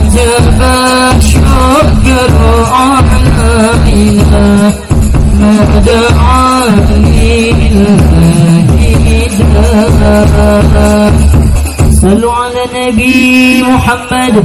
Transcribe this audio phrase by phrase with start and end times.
[0.00, 0.60] وجب
[1.16, 2.32] الشكر
[2.72, 4.46] علينا
[5.40, 8.26] ما دعا لله
[12.00, 14.44] صلوا على النبي محمد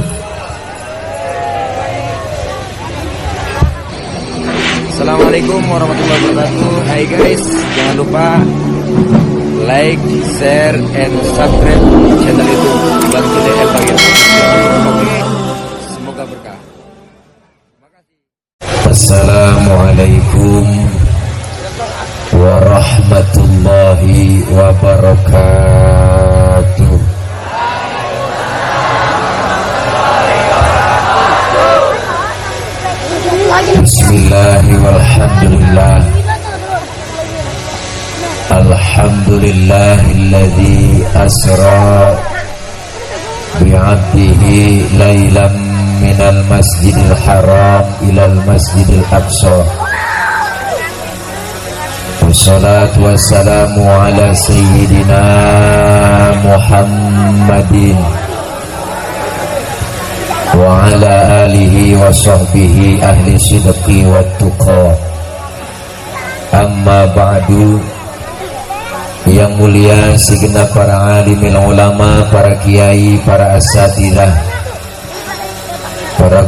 [4.92, 7.42] Assalamualaikum warahmatullahi wabarakatuh Hai guys
[7.74, 8.38] Jangan lupa
[9.66, 9.98] Like,
[10.38, 11.82] share, and subscribe
[12.22, 12.72] channel itu
[13.10, 15.35] Bantu DM bagi Oke
[18.97, 20.65] Assalamualaikum
[22.33, 25.21] warahmatullahi wabarakatuh.
[33.85, 36.09] Bismillahirrahmanirrahim
[38.49, 42.17] Alhamdulillahilladzi asra
[43.61, 45.66] bi'abdihi laylam
[45.97, 49.57] minal masjidil haram ilal masjidil aqsa.
[52.21, 55.21] Wassalatu wassalamu ala sayyidina
[56.43, 57.97] Muhammadin
[60.53, 64.93] wa ala alihi wa sahbihi ahli sidqi wa tuqa.
[66.53, 67.79] Amma ba'du.
[69.27, 74.56] Yang mulia segenap para alimil ulama para kiai para asatidah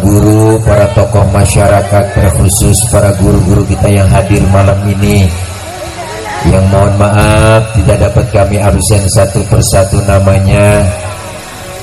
[0.01, 5.27] guru para tokoh masyarakat terkhusus para guru-guru kita yang hadir malam ini.
[6.47, 10.87] Yang mohon maaf tidak dapat kami absen satu persatu namanya.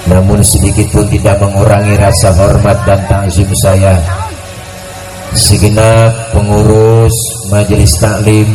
[0.09, 4.01] Namun sedikit pun tidak mengurangi rasa hormat dan takzim saya.
[5.37, 7.13] Segenap pengurus
[7.53, 8.49] majelis taklim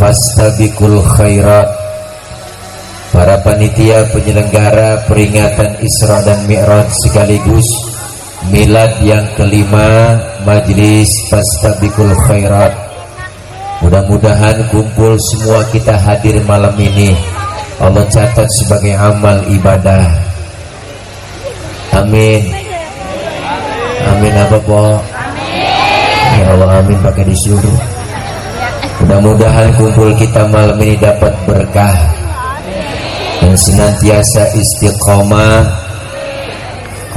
[0.00, 1.68] fastabikul khairat
[3.12, 7.91] para panitia penyelenggara peringatan Isra dan Mi'raj sekaligus
[8.50, 12.74] milad yang kelima majelis fastabikul khairat
[13.84, 17.14] mudah-mudahan kumpul semua kita hadir malam ini
[17.78, 20.32] Allah catat sebagai amal ibadah
[21.92, 22.40] Amin.
[24.08, 24.96] Amin apa po?
[26.40, 27.78] Ya Allah amin pakai disuruh.
[29.04, 31.92] Mudah-mudahan kumpul kita malam ini dapat berkah
[33.44, 35.81] dan senantiasa istiqomah.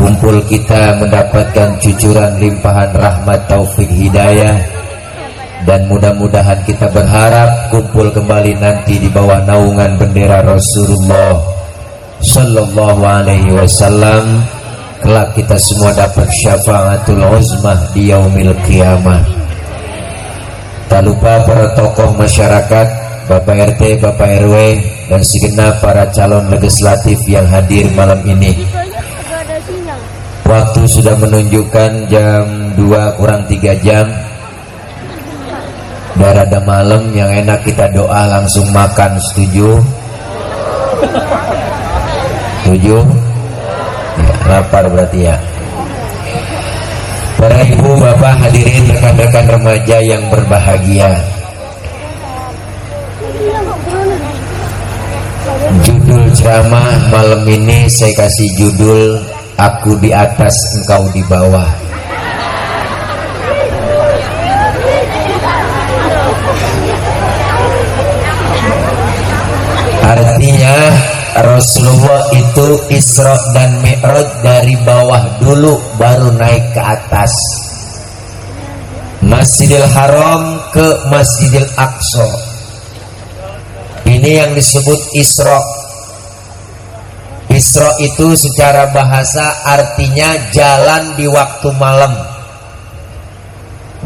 [0.06, 4.54] Kumpul kita mendapatkan cucuran limpahan rahmat taufik hidayah.
[5.66, 11.42] Dan mudah-mudahan kita berharap kumpul kembali nanti di bawah naungan bendera Rasulullah
[12.22, 14.46] Sallallahu Alaihi Wasallam.
[15.02, 19.26] Kelak kita semua dapat syafaatul uzmah di yaumil qiyamah.
[20.86, 22.88] Tak lupa para tokoh masyarakat
[23.26, 24.54] Bapak RT, Bapak RW
[25.10, 28.85] dan segenap para calon legislatif yang hadir malam ini
[30.56, 34.08] waktu sudah menunjukkan jam 2 kurang 3 jam.
[36.16, 39.84] Udah rada malam yang enak kita doa langsung makan setuju?
[42.64, 43.04] Setuju?
[44.48, 45.36] Lapar berarti ya.
[47.36, 51.20] Para ibu bapak hadirin rekan-rekan remaja yang berbahagia.
[55.84, 61.70] Judul ceramah malam ini saya kasih judul aku di atas engkau di bawah.
[70.06, 70.78] Artinya
[71.36, 77.34] Rasulullah itu Isra dan Mi'raj dari bawah dulu baru naik ke atas.
[79.26, 82.30] Masjidil Haram ke Masjidil Aqsa.
[84.06, 85.58] Ini yang disebut Isra
[87.56, 92.12] Isra itu secara bahasa artinya jalan di waktu malam.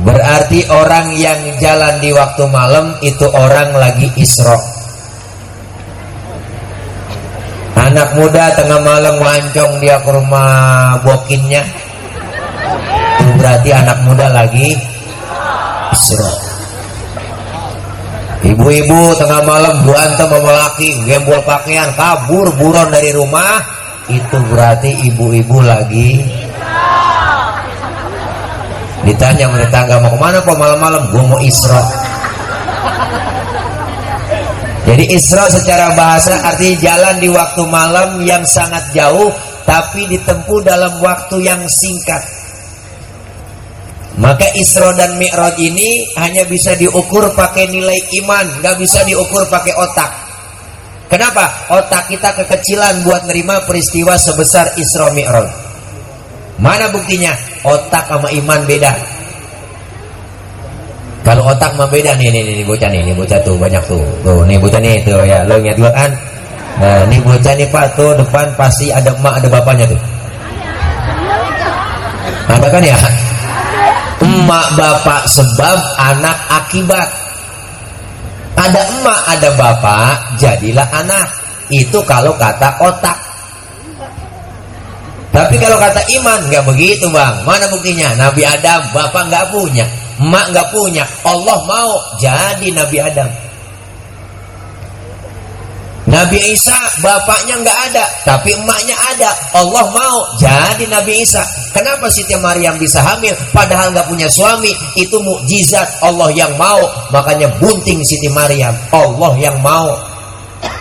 [0.06, 4.54] Berarti orang yang jalan di waktu malam itu orang lagi Isra.
[7.74, 11.66] Anak muda tengah malam wancong dia ke rumah bokinnya.
[13.40, 14.78] Berarti anak muda lagi
[15.96, 16.49] isra
[18.46, 23.64] ibu-ibu tengah malam berantem sama laki gembol pakaian kabur buron dari rumah.
[24.10, 26.26] Itu berarti ibu-ibu lagi
[29.06, 31.02] ditanya sama tetangga mau ke mana kok malam-malam?
[31.14, 31.82] Gue mau isra.
[34.90, 39.30] Jadi Isra secara bahasa artinya jalan di waktu malam yang sangat jauh
[39.62, 42.39] tapi ditempuh dalam waktu yang singkat.
[44.20, 49.72] Maka Isra dan Mi'raj ini hanya bisa diukur pakai nilai iman, nggak bisa diukur pakai
[49.80, 50.12] otak.
[51.08, 51.72] Kenapa?
[51.72, 55.48] Otak kita kekecilan buat nerima peristiwa sebesar Isra Mi'raj.
[56.60, 57.32] Mana buktinya?
[57.64, 58.92] Otak sama iman beda.
[61.24, 64.04] Kalau otak mah beda nih, nih, nih, bocah nih, nih bocah tuh banyak tuh.
[64.20, 66.12] Tuh, nih bocah nih tuh ya, lo ingat gua kan?
[66.80, 70.00] Nah, nih bocah nih Pak tuh depan pasti ada emak ada bapaknya tuh.
[72.52, 73.00] Ada kan ya?
[74.30, 77.10] Emak bapak sebab anak akibat.
[78.54, 81.28] Ada emak ada bapak jadilah anak.
[81.74, 83.18] Itu kalau kata otak.
[85.30, 87.42] Tapi kalau kata iman nggak begitu bang.
[87.46, 88.14] Mana buktinya?
[88.18, 89.86] Nabi Adam bapak nggak punya,
[90.22, 91.06] emak nggak punya.
[91.26, 91.92] Allah mau
[92.22, 93.49] jadi Nabi Adam.
[96.10, 96.74] Nabi Isa
[97.06, 99.30] bapaknya nggak ada, tapi emaknya ada.
[99.54, 101.46] Allah mau jadi Nabi Isa.
[101.70, 104.74] Kenapa Siti Maryam bisa hamil padahal nggak punya suami?
[104.98, 106.82] Itu mukjizat Allah yang mau.
[107.14, 108.74] Makanya bunting Siti Maryam.
[108.90, 109.94] Allah yang mau.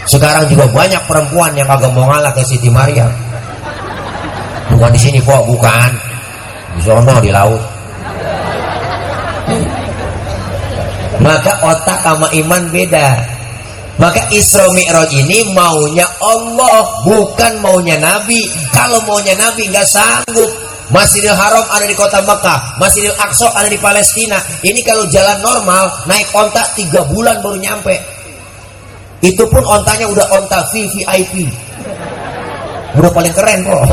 [0.08, 3.12] Sekarang juga banyak perempuan yang kagak mau ngalah ke Siti Maryam.
[4.72, 5.90] Bukan di sini kok, bukan.
[6.80, 7.60] Di sono di laut.
[11.20, 13.37] Maka otak sama iman beda.
[13.98, 18.46] Maka Isra Mi'raj ini maunya Allah, bukan maunya Nabi.
[18.70, 20.50] Kalau maunya Nabi nggak sanggup.
[20.88, 24.40] Masjidil Haram ada di kota Mekah, Masjidil Aqsa ada di Palestina.
[24.64, 27.92] Ini kalau jalan normal, naik onta tiga bulan baru nyampe.
[29.20, 31.44] Itu pun ontanya udah onta VVIP.
[32.96, 33.84] Udah paling keren kok.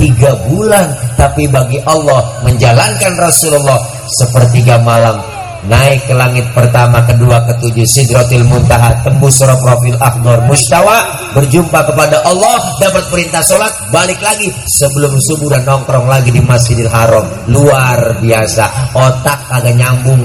[0.00, 3.78] Tiga bulan, tapi bagi Allah menjalankan Rasulullah
[4.08, 5.20] sepertiga malam
[5.66, 11.04] naik ke langit pertama, kedua, ketujuh Sidratil Muntaha, tembus surah profil akhdar mustawa,
[11.36, 16.88] berjumpa kepada Allah, dapat perintah sholat, balik lagi sebelum subuh dan nongkrong lagi di Masjidil
[16.88, 17.26] Haram.
[17.52, 20.24] Luar biasa, otak agak nyambung.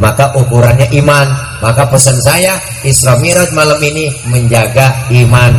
[0.00, 1.28] Maka ukurannya iman.
[1.60, 2.56] Maka pesan saya
[2.88, 5.52] Isra Miraj malam ini menjaga iman.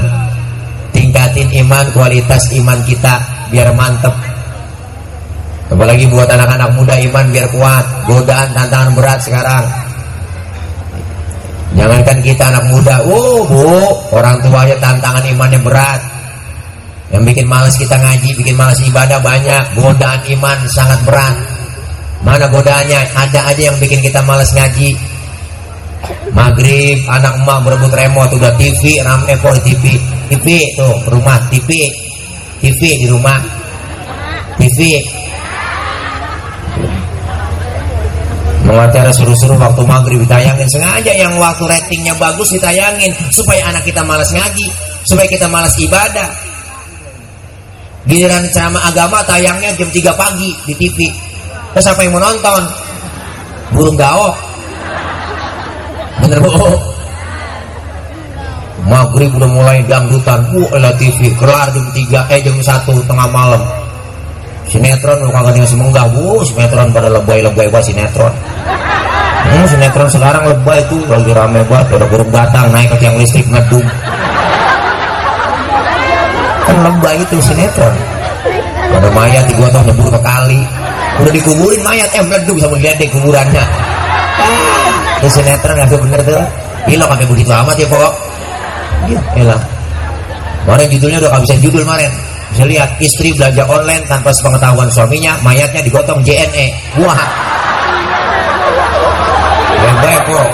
[0.90, 3.22] Tingkatin iman, kualitas iman kita
[3.54, 4.31] biar mantep
[5.72, 7.86] Apalagi buat anak-anak muda iman biar kuat.
[8.04, 9.66] Godaan tantangan berat sekarang.
[11.72, 13.80] Jangankan kita anak muda, oh bu,
[14.12, 16.04] orang tuanya tantangan imannya berat.
[17.16, 19.80] Yang bikin males kita ngaji, bikin males ibadah banyak.
[19.80, 21.36] Godaan iman sangat berat.
[22.22, 23.16] Mana godaannya?
[23.16, 25.00] Ada aja yang bikin kita males ngaji.
[26.36, 29.96] Maghrib, anak emak berebut remote, udah TV, rame kok TV.
[30.28, 31.88] TV tuh, rumah, TV.
[32.60, 33.40] TV di rumah.
[34.60, 35.00] TV,
[38.72, 40.64] Mengacara suruh-suruh waktu maghrib ditayangin.
[40.72, 44.72] Sengaja yang waktu ratingnya bagus ditayangin Supaya anak kita malas ngaji
[45.04, 46.32] Supaya kita malas ibadah.
[48.08, 51.12] Giliran ceramah agama tayangnya jam 3 pagi di TV
[51.76, 52.64] Terus apa yang mau nonton?
[53.76, 54.36] Burung gaok
[56.24, 56.52] Bener bu?
[58.82, 60.42] Maghrib udah mulai dangdutan.
[60.58, 63.81] Wah TV kelar jam 3 Eh jam 1 tengah malam
[64.70, 66.42] sinetron lu kagak dengan semenggah bu.
[66.46, 68.34] Sinetron pada lebay-lebay banget sinetron.
[69.42, 73.48] Hmm, sinetron sekarang lebay itu lagi rame banget ada burung batang naik ke tiang listrik
[73.50, 73.88] ngedung
[76.62, 77.96] kan lebay itu sinetron.
[78.92, 80.62] Ada mayat di gotong nyebur ke kali.
[81.24, 83.66] Udah dikuburin mayat eh meledup sama deh kuburannya.
[85.24, 86.46] Itu sinetron gak bener tuh
[86.86, 88.14] gila pakai begitu amat ya pokok.
[89.10, 89.58] Iya
[90.62, 92.12] kemarin judulnya udah kehabisan judul kemarin
[92.52, 96.68] bisa lihat istri belanja online tanpa sepengetahuan suaminya, mayatnya digotong JNE.
[97.00, 97.24] Wah.
[100.02, 100.50] Baik kok.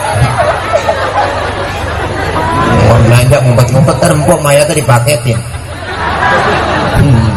[2.87, 5.39] Mau belanja ngumpet-ngumpet terempuk mayatnya dipaketin.
[6.97, 7.27] Hmm.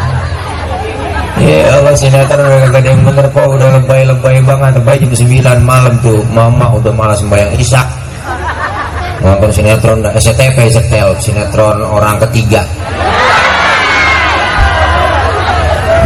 [1.40, 5.96] Ya Allah sinetron gak ada yang bener kok udah lebay-lebay banget lebay jam 9 malam
[6.04, 7.88] tuh mama udah malas sembahyang isak
[9.24, 12.60] nonton sinetron SCTV setel sinetron orang ketiga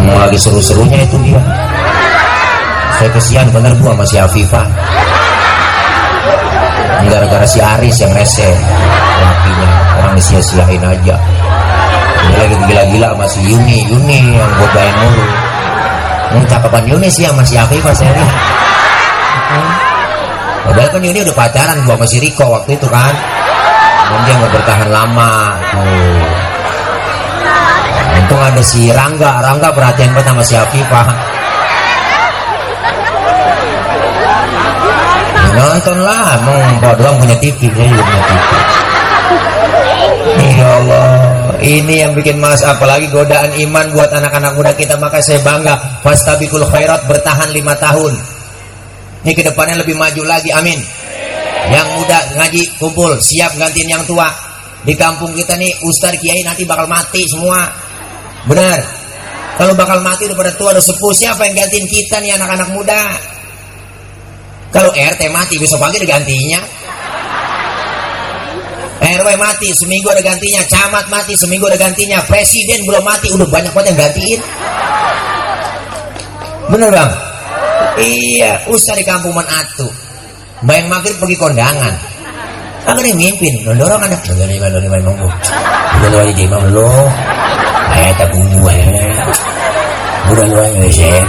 [0.04, 1.40] mau lagi seru-serunya itu dia.
[3.00, 4.66] Saya kesian bener bu sama si Afifah.
[7.04, 8.48] Gara-gara si Aris yang rese.
[9.20, 9.70] Lakinya
[10.00, 11.16] orang sia-siain aja.
[12.24, 13.78] Ini lagi gila-gila sama si Yuni.
[13.92, 15.26] Yuni yang godain mulu
[16.34, 18.36] ini cakapan Yuni sih sama si Afifah saya lihat.
[20.66, 23.14] Padahal kan Yuni udah pacaran gua sama si Riko waktu itu kan.
[24.04, 25.32] Dan dia nggak bertahan lama
[25.70, 26.53] tuh
[28.24, 29.44] untung ada si Rangga.
[29.44, 31.06] Rangga perhatian banget sama si Afifah.
[35.54, 38.42] Nonton lah emang bawa doang punya TV saya juga punya TV
[40.50, 41.08] Ya Allah
[41.62, 44.98] ini yang bikin mas apalagi godaan iman buat anak-anak muda kita.
[44.98, 48.12] Maka saya bangga fastabikul khairat bertahan lima tahun.
[49.24, 50.76] Ini ke depannya lebih maju lagi amin.
[51.70, 54.28] Yang muda ngaji kumpul siap gantiin yang tua.
[54.84, 57.83] Di kampung kita nih Ustadz Kiai nanti bakal mati semua
[58.44, 58.80] Benar.
[59.54, 63.02] kalau bakal mati udah pada tua udah sepuh siapa yang gantiin kita nih anak-anak muda?
[64.74, 66.60] Kalau RT mati besok pagi udah gantinya.
[69.04, 70.66] RW mati seminggu ada gantinya.
[70.66, 72.18] Camat mati seminggu ada gantinya.
[72.26, 74.40] Presiden belum mati udah banyak banget yang gantiin.
[76.74, 77.10] Bener bang?
[77.94, 79.86] Iya usah di kampung manatu
[80.66, 81.94] bayang maghrib pergi kondangan.
[82.84, 84.16] Aku yang mimpin, dorong ada.
[84.28, 85.32] Udah lima, udah lima, udah
[85.94, 86.88] Udah lu aja di imam lo.
[87.94, 88.76] Gue.
[90.32, 91.24] Udah lu aja sen.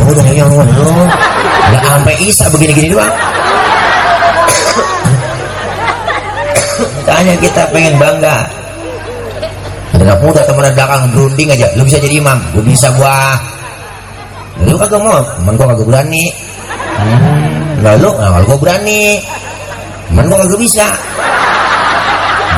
[0.00, 0.64] Udah yang lo.
[0.64, 3.12] Udah sampai isa begini-gini doang.
[7.04, 8.48] Tanya kita pengen bangga.
[9.94, 11.68] Anak muda teman belakang berunding aja.
[11.76, 12.38] Lu bisa jadi imam.
[12.56, 13.36] Lu bisa gua.
[14.64, 15.20] Lu kagak mau.
[15.20, 16.24] Temen gua kagak berani.
[16.94, 19.20] Hmm, lalu, nah, kalau gua berani.
[20.08, 20.86] Temen gua kagak bisa.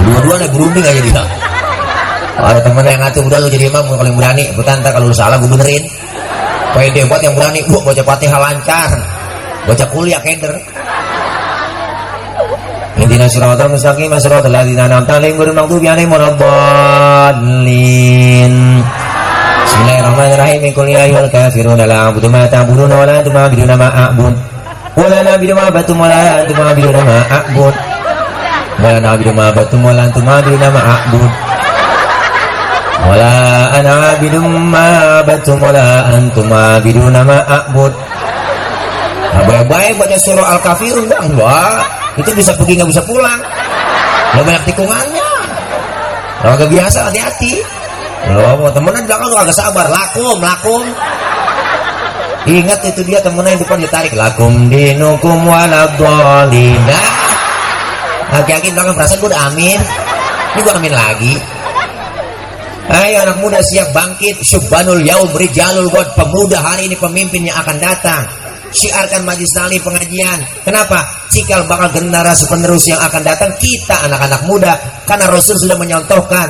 [0.04, 1.24] Dua-duanya berunding aja dia.
[2.36, 4.44] Ada temen yang ngatur udah lu jadi imam kalau yang berani.
[4.52, 5.88] Bukan kalau lu salah gua benerin.
[6.76, 7.64] Pede buat yang berani.
[7.64, 8.92] Gua baca fatihah lancar.
[9.64, 10.52] Baca kuliah keder.
[12.96, 17.74] Intina siratal mustaqim siratal ladzina an'amta alaihim ghairil maghdubi alaihim waladdallin.
[19.64, 20.72] Bismillahirrahmanirrahim.
[20.72, 24.32] Qul ya ayyuhal kafirun la a'budu ma ta'budun wa la antum 'abiduna ma a'bud.
[24.96, 27.74] Wa la na'budu ma abattum wa la antum 'abiduna ma a'bud.
[28.80, 31.45] Wa la na'budu ma abattum wa la antum 'abiduna ma a'bud.
[33.76, 37.92] Ana 'abidun ma abattum wa la antum 'abiduna ma a'bud.
[39.36, 41.84] Nah, baik-baik baca surah Al-Kafirun bang, wah
[42.16, 43.36] itu bisa pergi nggak bisa pulang.
[44.32, 45.30] Lo banyak tikungannya.
[46.40, 47.60] Lo agak biasa hati-hati.
[48.32, 49.86] Lo mau temenan belakang lo agak sabar.
[49.92, 50.84] Lakum lakum.
[52.48, 54.12] Ingat itu dia temennya yang depan ditarik.
[54.16, 57.00] Lakum dinukum waladolina
[58.32, 59.78] hati-hati belakang perasaan gue udah amin.
[60.56, 61.34] Ini gue amin lagi
[62.86, 64.46] Ayo anak muda siap bangkit.
[64.46, 66.14] Subhanul yaum rijalul god.
[66.14, 68.22] Pemuda hari ini pemimpin yang akan datang.
[68.70, 70.38] Syiarkan majlis tali pengajian.
[70.62, 71.02] Kenapa?
[71.30, 73.50] Cikal bakal generasi penerus yang akan datang.
[73.58, 74.74] Kita anak-anak muda.
[75.02, 76.48] Karena Rasul sudah menyontohkan.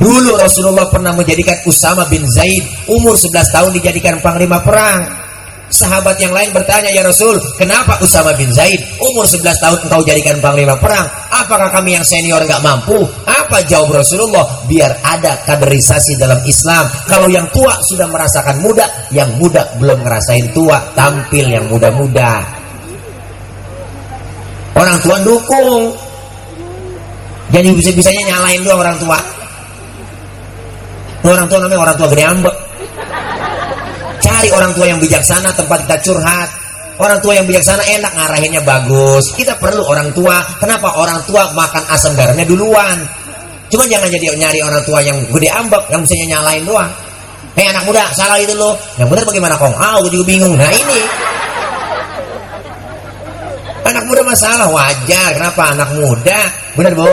[0.00, 2.64] Dulu Rasulullah pernah menjadikan Usama bin Zaid.
[2.88, 5.25] Umur 11 tahun dijadikan panglima perang
[5.66, 10.38] Sahabat yang lain bertanya, Ya Rasul, kenapa Usama bin Zaid umur 11 tahun engkau jadikan
[10.38, 11.10] panglima perang?
[11.26, 13.02] Apakah kami yang senior nggak mampu?
[13.26, 14.46] Apa jawab Rasulullah?
[14.70, 16.86] Biar ada kaderisasi dalam Islam.
[17.10, 22.46] Kalau yang tua sudah merasakan muda, yang muda belum ngerasain tua, tampil yang muda-muda.
[24.78, 25.98] Orang tua dukung.
[27.50, 29.18] Jadi bisa-bisanya nyalain doang orang tua.
[31.26, 32.65] Orang tua namanya orang tua gede ambek
[34.46, 36.46] Cari orang tua yang bijaksana tempat kita curhat.
[37.02, 39.34] Orang tua yang bijaksana enak ngarahinnya bagus.
[39.34, 40.38] Kita perlu orang tua.
[40.62, 42.94] Kenapa orang tua makan asam garamnya duluan?
[43.74, 46.86] Cuma jangan jadi nyari orang tua yang gede ambek, yang bisa nyalain doang.
[47.58, 48.78] Hei anak muda, salah itu lo.
[48.94, 49.74] Yang benar bagaimana kong?
[49.82, 50.54] Ah, gue juga bingung.
[50.54, 51.00] Nah ini.
[53.82, 55.34] Anak muda masalah wajar.
[55.34, 56.38] Kenapa anak muda?
[56.78, 57.10] Benar bu?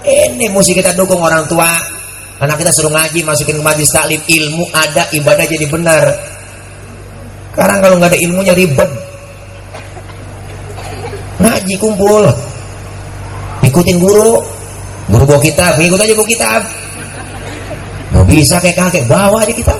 [0.00, 1.76] Ini mesti kita dukung orang tua
[2.42, 6.10] Anak kita suruh ngaji, masukin ke majlis taklim, ilmu ada, ibadah jadi benar.
[7.54, 8.90] Sekarang kalau nggak ada ilmunya ribet.
[11.38, 12.26] Ngaji kumpul,
[13.62, 14.42] ikutin guru,
[15.06, 16.60] guru bawa kitab, ikut aja bawa kitab.
[18.10, 19.74] Mau bisa kayak kakek, bawa aja kita.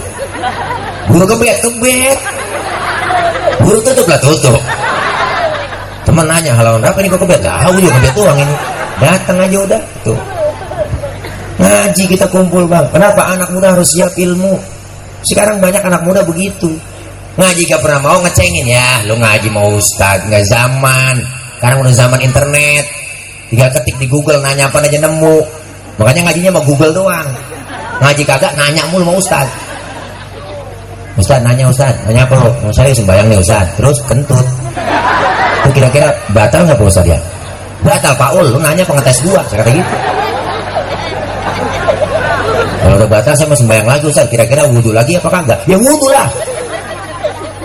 [1.11, 2.19] Guru kebet, kebet.
[3.59, 4.63] Guru tutup lah tutup.
[6.07, 7.43] Teman nanya, halaman berapa ini kok kebet?
[7.43, 8.55] Tahu juga kebet doang ini.
[9.03, 9.83] Datang aja udah.
[10.07, 10.32] Tuh.
[11.63, 12.83] Ngaji kita kumpul bang.
[12.91, 14.59] Kenapa anak muda harus siap ilmu?
[15.23, 16.75] Sekarang banyak anak muda begitu.
[17.39, 19.07] Ngaji gak pernah mau ngecengin ya.
[19.07, 21.23] Lu ngaji mau ustad nggak zaman.
[21.63, 22.85] Sekarang udah zaman internet.
[23.49, 25.39] Tinggal ketik di Google nanya apa aja nemu.
[26.03, 27.29] Makanya ngajinya mau Google doang.
[28.03, 29.47] Ngaji kagak nanya mulu mau ustad.
[31.13, 32.51] Ustad nanya ustad, nanya apa lo?
[32.73, 33.69] Saya sembayang nih ustad.
[33.77, 34.47] Terus kentut.
[35.63, 37.21] Itu kira-kira batal nggak pak ustad ya?
[37.83, 39.95] Batal Pak Ul, lu nanya pengetes gua, saya kata gitu.
[42.93, 44.29] Kalau udah batal saya mau sembahyang lagi Ustaz.
[44.29, 45.65] Kira-kira wudhu lagi apa kagak?
[45.65, 46.29] Ya wudhu lah.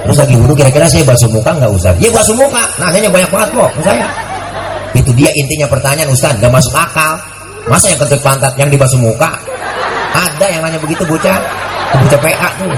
[0.08, 2.00] Terus lagi wudhu kira-kira saya basuh muka nggak Ustaz?
[2.00, 2.64] Ya basuh muka.
[2.80, 4.08] Nanyanya banyak banget kok saya.
[4.96, 6.32] Itu dia intinya pertanyaan Ustaz.
[6.40, 7.20] Gak masuk akal.
[7.68, 9.28] Masa yang kentut pantat yang dibasuh muka?
[10.16, 11.36] Ada yang nanya begitu bocah.
[11.92, 12.72] Bocah PA tuh.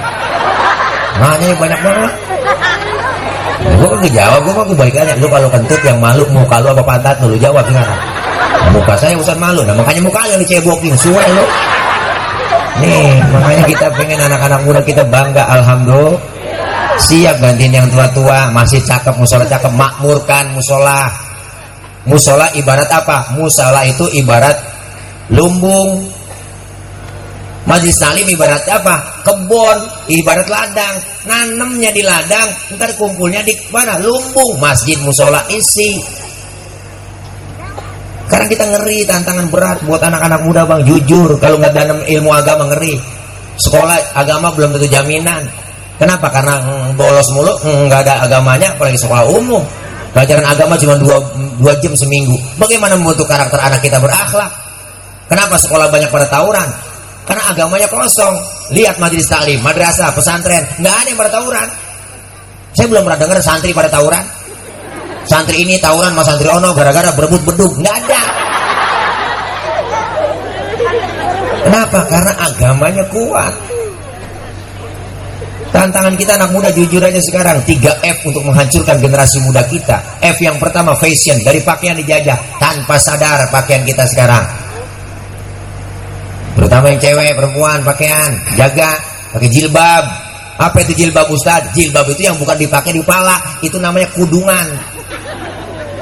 [1.22, 2.12] Nanya banyak banget.
[3.62, 5.14] Nah, gue kan jawab, gue kan balik aja.
[5.22, 7.62] Lu kalau kentut yang malu muka lu apa pantat lu, jawab.
[7.70, 7.94] Nah,
[8.74, 9.62] muka saya Ustaz malu.
[9.62, 10.98] Nah makanya muka yang dicebokin.
[10.98, 11.46] Suwe lu.
[12.80, 16.20] Nih, makanya kita pengen anak-anak muda kita bangga, alhamdulillah.
[17.00, 21.08] Siap gantiin yang tua-tua, masih cakep, musola cakep, makmurkan musola.
[22.04, 23.36] Musola ibarat apa?
[23.36, 24.56] Musola itu ibarat
[25.32, 26.08] lumbung.
[27.68, 29.24] Majlis talim ibarat apa?
[29.24, 29.78] Kebun,
[30.12, 30.96] ibarat ladang.
[31.28, 34.00] Nanemnya di ladang, ntar kumpulnya di mana?
[34.00, 36.00] Lumbung, masjid, musola isi.
[38.30, 40.86] Sekarang kita ngeri tantangan berat buat anak-anak muda bang.
[40.86, 42.94] Jujur, kalau nggak dalam ilmu agama ngeri.
[43.58, 45.50] Sekolah agama belum tentu jaminan.
[45.98, 46.30] Kenapa?
[46.30, 49.66] Karena mm, bolos mulu, mm, nggak ada agamanya, apalagi sekolah umum.
[50.14, 51.18] Pelajaran agama cuma dua,
[51.58, 52.38] dua jam seminggu.
[52.62, 54.54] Bagaimana membentuk karakter anak kita berakhlak?
[55.26, 56.70] Kenapa sekolah banyak pada tawuran?
[57.26, 58.38] Karena agamanya kosong.
[58.78, 61.66] Lihat majelis taklim, madrasah, pesantren, nggak ada yang pada tawuran.
[62.78, 64.22] Saya belum pernah dengar santri pada tawuran.
[65.30, 68.24] Santri ini tawuran sama santri ono gara-gara berebut beduk, nggak ada.
[71.70, 72.00] Kenapa?
[72.10, 73.54] Karena agamanya kuat.
[75.70, 80.02] Tantangan kita anak muda jujur aja sekarang 3F untuk menghancurkan generasi muda kita.
[80.18, 84.42] F yang pertama fashion dari pakaian dijajah tanpa sadar pakaian kita sekarang.
[86.58, 88.98] Terutama yang cewek, perempuan pakaian jaga
[89.30, 90.04] pakai jilbab.
[90.58, 91.70] Apa itu jilbab Ustaz?
[91.72, 94.99] Jilbab itu yang bukan dipakai di pala, itu namanya kudungan.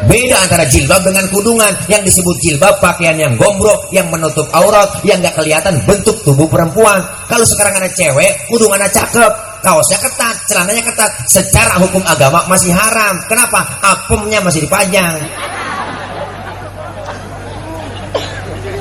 [0.05, 1.73] Beda antara jilbab dengan kudungan.
[1.89, 7.01] Yang disebut jilbab pakaian yang gombrok, yang menutup aurat, yang gak kelihatan bentuk tubuh perempuan.
[7.25, 9.31] Kalau sekarang ada cewek, kudungannya cakep,
[9.65, 11.11] kaosnya ketat, celananya ketat.
[11.25, 13.17] Secara hukum agama masih haram.
[13.25, 13.65] Kenapa?
[13.81, 15.17] Apemnya masih dipajang.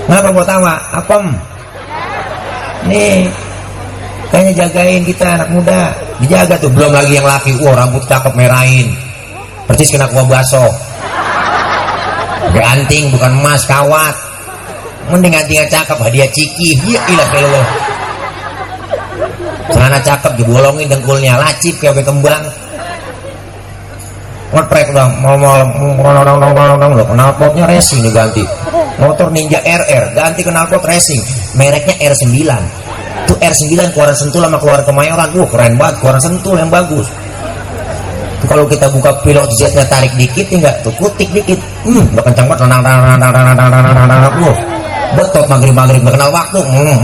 [0.07, 0.75] Kenapa mau tawa?
[0.95, 1.25] Apem.
[2.87, 3.27] Nih,
[4.31, 5.91] kayaknya jagain kita anak muda.
[6.23, 6.71] Dijaga tuh.
[6.71, 7.59] Belum lagi yang laki.
[7.59, 8.95] Wah rambut cakep merahin.
[9.67, 10.86] Persis kena kuah baso.
[12.55, 14.15] Ganting bukan emas kawat.
[15.11, 16.79] Mending antingnya cakep hadiah ciki.
[16.87, 17.63] Ya ilah lo.
[19.71, 22.43] Celana cakep dibolongin dengkulnya lacip kayak kembang.
[24.47, 28.47] Ngetrek dong, mau mau mau mau knalpotnya racing diganti.
[28.97, 31.19] Motor Ninja RR ganti knalpot racing,
[31.59, 32.47] mereknya R9.
[33.27, 35.35] Itu R9 keluaran Sentul sama keluar Kemayoran.
[35.35, 37.11] Wah, keren banget, keluaran Sentul yang bagus
[38.45, 41.57] kalau kita buka pilot jetnya tarik dikit enggak tuh kutik dikit
[41.89, 44.57] hmm udah kencang banget nang nang nang nang nang nang nang nang uh,
[45.17, 46.99] betot maghrib maghrib berkenal waktu hmm.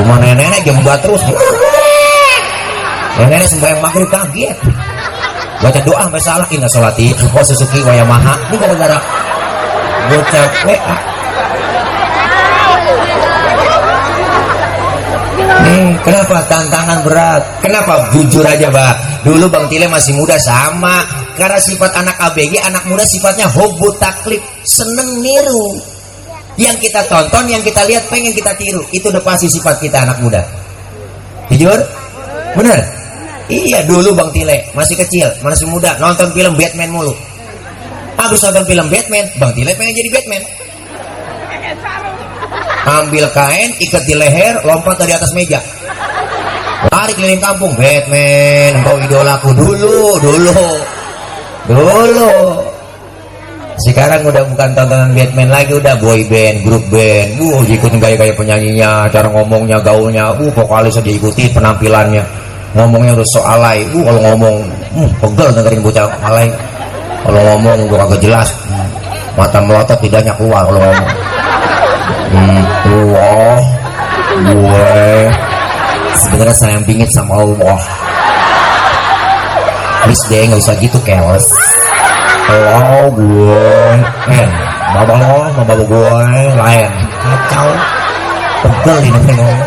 [0.00, 1.20] rumah nenek jembat terus
[3.20, 4.56] nenek sembahyang maghrib kaget
[5.62, 7.44] baca doa sampai salah kena sholat itu kok
[7.86, 8.98] waya maha ini gara-gara
[10.10, 10.80] gue capek
[16.02, 17.42] Kenapa tantangan berat?
[17.62, 19.22] Kenapa jujur aja, Pak?
[19.22, 21.06] Dulu Bang Tile masih muda sama.
[21.38, 25.78] Karena sifat anak ABG, anak muda sifatnya hobi taklif, seneng niru.
[26.60, 28.84] Yang kita tonton, yang kita lihat, pengen kita tiru.
[28.92, 30.42] Itu udah pasti sifat kita anak muda.
[31.48, 31.78] Jujur?
[32.52, 33.02] Bener?
[33.52, 37.12] Iya dulu Bang Tile masih kecil, masih muda, nonton film Batman mulu.
[38.16, 40.42] Habis nonton film Batman, Bang Tile pengen jadi Batman.
[42.82, 45.62] Ambil kain, ikat di leher, lompat dari atas meja.
[46.90, 49.54] Lari keliling kampung, Batman, engkau idolaku.
[49.54, 50.66] Dulu, dulu.
[51.70, 52.30] Dulu.
[53.86, 57.38] Sekarang udah bukan tontonan Batman lagi, udah boy band, grup band.
[57.38, 62.22] Uh, ikutin gaya-gaya penyanyinya, cara ngomongnya, gaulnya, uh, vokalisnya diikuti penampilannya.
[62.74, 63.86] Ngomongnya udah so alay.
[63.94, 64.56] Uh kalau ngomong
[64.98, 66.50] hmm, pegel dengerin bocah alay.
[67.22, 68.48] Kalau ngomong udah kagak jelas.
[68.66, 68.88] Hmm,
[69.38, 71.31] mata melotot tidaknya keluar kalau ngomong
[72.34, 73.60] wah
[74.42, 74.92] gue
[76.16, 77.80] sebenarnya sayang bingit sama Allah.
[80.02, 81.46] Please deh nggak usah gitu keles
[82.52, 83.70] oh gue
[84.28, 84.48] eh
[84.92, 86.16] bapak lo bapak gue
[86.58, 86.92] lain.
[87.22, 87.68] Kacau.
[88.62, 89.58] Pegel ini ngomong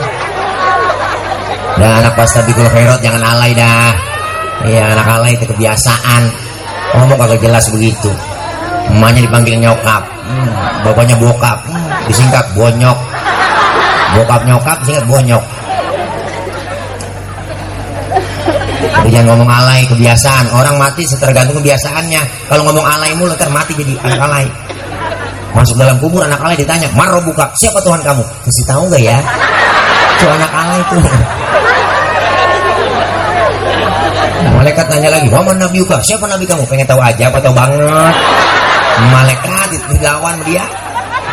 [1.75, 3.91] dan anak pas tabikul khairot jangan alay dah.
[4.63, 6.23] Iya anak alay itu kebiasaan.
[6.95, 8.07] Ngomong kagak jelas begitu.
[8.85, 10.49] Emaknya dipanggil nyokap, hmm,
[10.85, 11.57] bapaknya bokap,
[12.09, 12.97] disingkat bonyok.
[14.15, 15.43] Bokap nyokap disingkat bonyok.
[19.05, 20.49] Jadi jangan ngomong alay kebiasaan.
[20.49, 22.49] Orang mati tergantung kebiasaannya.
[22.49, 24.45] Kalau ngomong alay mulu ntar mati jadi anak alay.
[25.53, 29.17] Masuk dalam kubur anak alay ditanya, "Maro buka, siapa Tuhan kamu?" Kasih tahu nggak ya?
[30.17, 31.05] Itu anak alay tuh.
[34.55, 36.65] Malaikat nanya lagi, Waman Nabi Yuka, siapa Nabi kamu?
[36.65, 38.15] Pengen tahu aja apa tahu banget?
[39.13, 40.65] Malaikat dilawan dia.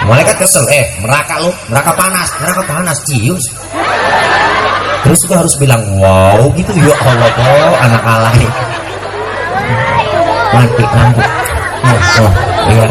[0.02, 3.44] Malaikat kesel, eh neraka lu, neraka panas, neraka panas, cius.
[5.02, 8.46] Terus gue harus bilang, wow gitu, ya Allah kok anak alay.
[10.52, 11.22] Mati lampu.
[11.82, 12.32] Oh, oh,
[12.70, 12.86] iya.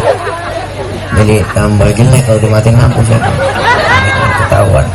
[1.12, 3.32] Jadi tambah jelek kalau dimatiin lampu siapa?
[4.48, 4.88] Ketahuan.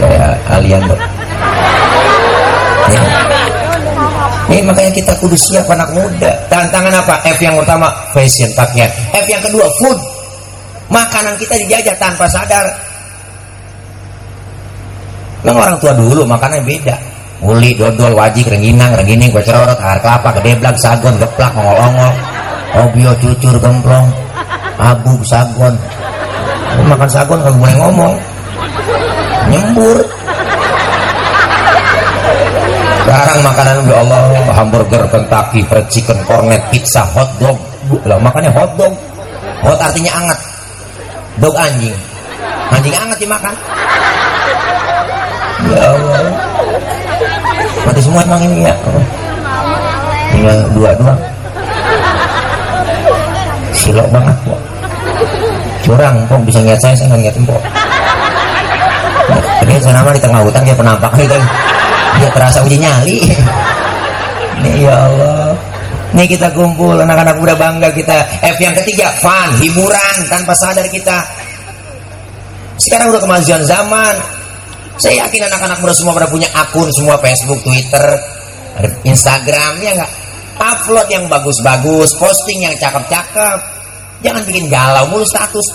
[0.00, 1.00] Kayak alien dok.
[2.92, 3.02] Ya.
[4.52, 6.32] Ini makanya kita kudu siap anak muda.
[6.52, 7.14] Tantangan apa?
[7.24, 8.90] F yang pertama fashion pakaian.
[9.16, 9.98] F yang kedua food.
[10.92, 12.68] Makanan kita dijajah tanpa sadar.
[15.42, 16.96] Memang orang tua dulu makannya beda.
[17.42, 22.14] Uli, dodol, wajik, rengginang, renggining, kue cerorot, air kelapa, gedeblak, sagon, geplak, ongol-ongol,
[22.78, 24.06] obio, cucur, gemplong,
[24.78, 25.74] abu, sagon.
[26.86, 28.14] Makan sagon nggak boleh ngomong,
[29.50, 29.98] nyembur.
[33.02, 34.22] Sekarang makanan ya Allah,
[34.54, 37.58] hamburger, Kentucky, fried chicken, cornet, pizza, hot dog.
[38.06, 38.94] Lah makannya hot dog.
[39.66, 40.51] Hot artinya anget.
[41.40, 41.96] Dog anjing.
[42.72, 43.54] Anjing anget dimakan.
[45.72, 46.20] Ya Allah.
[47.88, 48.74] Mati semua emang ini ya.
[50.32, 51.20] Tinggal dua doang.
[53.72, 54.60] Silok banget kok.
[55.82, 57.62] Curang kok bisa ngeliat saya, saya nggak ngeliat kok.
[59.62, 61.12] Ini saya nama di tengah hutan dia penampak.
[62.20, 63.16] Dia terasa uji nyali.
[64.62, 65.51] Nih ya Allah.
[66.12, 68.16] Nih kita kumpul anak-anak muda bangga kita.
[68.44, 71.24] F yang ketiga fun, hiburan tanpa sadar kita.
[72.76, 74.14] Sekarang udah kemajuan zaman.
[75.00, 78.06] Saya yakin anak-anak muda semua pada punya akun semua Facebook, Twitter,
[79.08, 80.12] Instagram ya enggak?
[80.60, 83.58] Upload yang bagus-bagus, posting yang cakep-cakep.
[84.20, 85.66] Jangan bikin galau mulu status.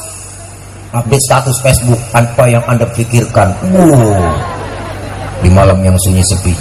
[0.93, 3.51] Update status Facebook tanpa yang Anda pikirkan.
[3.73, 4.37] Wow.
[5.43, 6.53] Di malam yang sunyi sepi.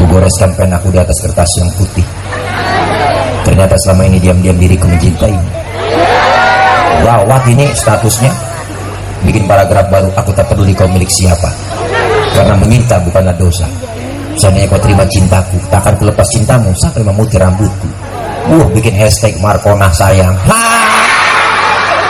[0.00, 2.04] Kugoreskan pen aku di atas kertas yang putih.
[3.46, 5.38] Ternyata selama ini diam-diam diriku mencintai.
[7.06, 8.34] Gawat ini statusnya?
[9.22, 11.46] Bikin paragraf baru aku tak peduli kau milik siapa.
[12.34, 13.70] Karena meminta bukanlah dosa.
[14.36, 17.88] Seandainya kau terima cintaku tak akan kulepas cintamu sampai memutih rambutku.
[18.50, 20.34] Uh bikin hashtag Markona sayang.
[20.50, 20.62] Ha!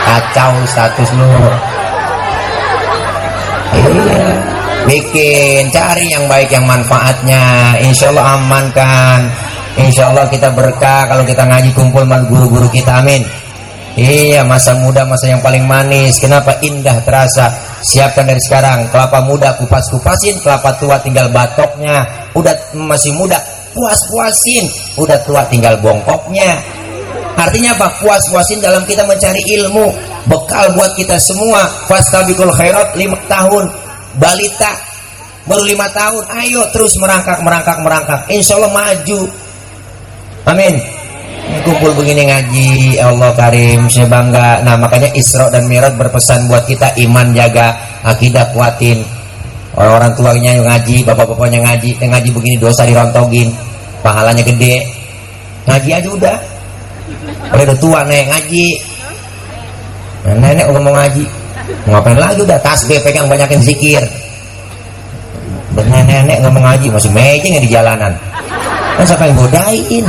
[0.09, 1.25] Kacau status lu
[3.77, 4.25] iya.
[4.89, 7.77] Bikin cari yang baik yang manfaatnya.
[7.85, 9.21] Insya Allah aman kan
[9.77, 13.21] insya Allah kita berkah kalau kita ngaji kumpul sama guru-guru kita amin.
[13.97, 16.21] Iya masa muda masa yang paling manis.
[16.21, 17.49] Kenapa indah terasa?
[17.81, 18.93] Siapkan dari sekarang.
[18.93, 20.37] Kelapa muda kupas-kupasin.
[20.45, 22.05] Kelapa tua tinggal batoknya.
[22.37, 23.41] Udah masih muda
[23.73, 24.69] Puas-puasin.
[25.01, 26.61] Udah tua tinggal bongkoknya.
[27.37, 27.89] Artinya apa?
[27.97, 29.89] Puas-puasin dalam kita mencari ilmu.
[30.29, 31.65] Bekal buat kita semua.
[31.89, 33.65] Fastabikul khairat 5 tahun.
[34.17, 34.87] Balita
[35.47, 36.27] Baru lima tahun.
[36.27, 38.19] Ayo terus merangkak merangkak merangkak.
[38.27, 39.19] Insya Allah maju
[40.47, 40.79] Amin.
[41.67, 44.63] Kumpul begini ngaji Allah Karim saya bangga.
[44.63, 47.75] Nah makanya Isra dan Mi'raj berpesan buat kita iman jaga
[48.07, 49.03] akidah kuatin.
[49.75, 53.51] Orang-orang tuanya yang ngaji bapak-bapaknya ngaji yang ngaji begini dosa dirontogin
[53.99, 54.87] pahalanya gede.
[55.67, 56.37] Ngaji aja udah.
[57.51, 58.67] Kalau udah tua nih ngaji.
[60.27, 61.23] Nah, nenek udah mau ngaji.
[61.91, 64.03] Ngapain lagi udah tasbih pegang banyakin zikir.
[65.75, 68.15] Nenek-nenek nggak mau ngaji masih mejeng ya di jalanan
[68.97, 70.05] kan siapa yang godain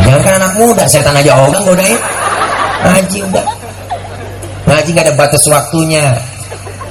[0.00, 1.98] Jangan kan anak muda, setan aja orang godain.
[2.80, 3.46] Ngaji udah.
[4.70, 6.14] Ngaji gak ada batas waktunya.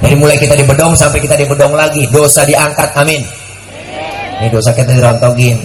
[0.00, 2.92] Dari mulai kita di bedong sampai kita di bedong lagi, dosa diangkat.
[2.96, 3.20] Amin.
[4.40, 5.60] Ini dosa kita dirontogin.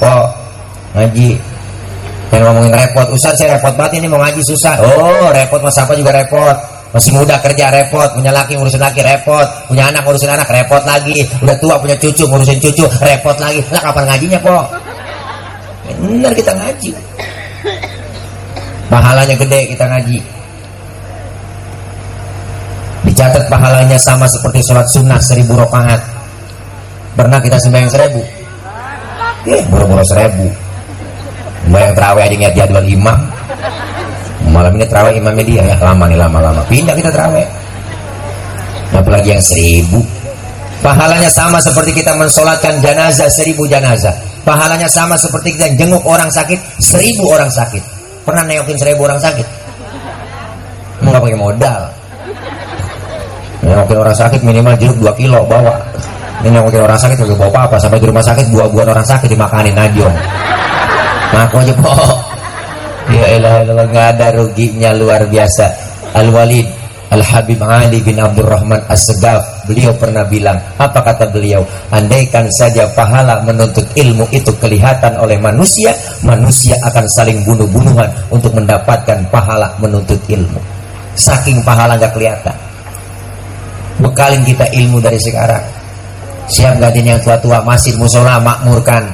[0.00, 0.26] Kok
[0.96, 1.28] ngaji
[2.32, 4.80] yang ngomongin repot, Ustaz saya repot banget ini mau ngaji susah.
[4.80, 6.56] Oh, repot mas apa juga repot.
[6.96, 11.28] Masih muda kerja repot, punya laki ngurusin laki repot, punya anak ngurusin anak repot lagi,
[11.44, 13.60] udah tua punya cucu ngurusin cucu repot lagi.
[13.68, 14.64] Lah kapan ngajinya kok?
[16.00, 16.90] Benar kita ngaji.
[18.88, 20.18] Pahalanya gede kita ngaji.
[23.12, 26.00] Dicatat pahalanya sama seperti sholat sunnah seribu rakaat.
[27.12, 28.24] Pernah kita sembahyang seribu?
[29.44, 30.48] Eh, buru-buru seribu.
[31.68, 33.35] Sembahyang terawih aja ngeliat jadwal imam.
[34.56, 35.76] Malam ini terawih imamnya dia ya.
[35.84, 36.64] Lama nih lama-lama.
[36.64, 37.44] Pindah kita terawih.
[38.96, 40.00] Apalagi yang seribu.
[40.80, 44.16] Pahalanya sama seperti kita mensolatkan jenazah seribu jenazah.
[44.48, 47.84] Pahalanya sama seperti kita jenguk orang sakit seribu orang sakit.
[48.24, 49.44] Pernah nengokin seribu orang sakit?
[51.04, 51.80] Nggak pakai modal?
[53.60, 55.76] Nengokin orang sakit minimal jeruk 2 kilo bawa.
[56.40, 57.76] Ini nengokin orang sakit bawa apa-apa.
[57.76, 60.08] Sampai di rumah sakit buah-buahan orang sakit dimakanin aja
[61.34, 62.16] ngaku aja kok
[63.10, 65.66] ya elah elah nggak ada ruginya luar biasa.
[66.16, 71.62] Al walid Al-Habib Ali bin Abdurrahman As-Segaf Beliau pernah bilang Apa kata beliau?
[71.94, 75.94] Andaikan saja pahala menuntut ilmu itu kelihatan oleh manusia
[76.26, 80.58] Manusia akan saling bunuh-bunuhan Untuk mendapatkan pahala menuntut ilmu.
[81.14, 82.56] Saking pahala gak kelihatan.
[83.96, 85.62] Bekalin kita ilmu dari sekarang.
[86.52, 87.62] Siap gantiin yang tua-tua?
[87.62, 89.06] Masjid musola makmurkan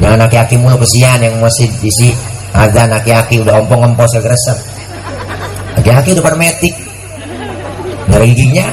[0.00, 2.10] Jangan aki-aki mulu kesian yang masih isi
[2.52, 4.58] Azan aki-aki udah ompong-ompos segresep
[5.72, 6.74] Laki-laki udah pada metik.
[8.12, 8.68] Dari giginya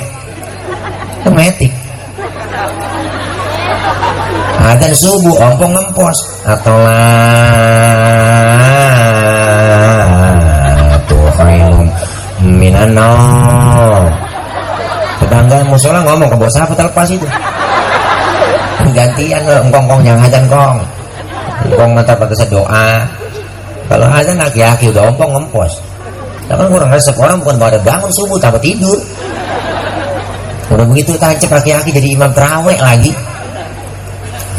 [1.23, 1.71] Itu metik.
[4.59, 6.99] Adan subuh ompong ngempos Atau lah
[11.07, 11.87] Tuh khairun
[12.39, 14.07] minanau
[15.29, 17.27] tetangga musola ngomong ke bos apa terlepas itu?
[18.97, 20.81] Gantian engkong kong yang ajan kong.
[21.69, 23.05] Engkong mata pada doa
[23.89, 25.81] kalau azan laki-laki udah ompong ngempos.
[26.45, 29.01] Tapi kurang resep orang bukan pada bangun subuh tambah tidur.
[30.69, 33.09] Udah begitu tancap laki-laki jadi imam terawih lagi.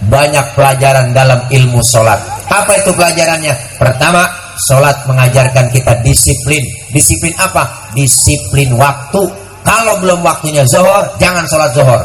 [0.00, 2.18] Banyak pelajaran dalam ilmu sholat.
[2.48, 3.52] Apa itu pelajarannya?
[3.78, 4.26] Pertama
[4.60, 6.60] Sholat mengajarkan kita disiplin.
[6.92, 7.64] Disiplin apa?
[7.96, 9.24] Disiplin waktu.
[9.60, 12.00] Kalau belum waktunya zohor Jangan sholat zohor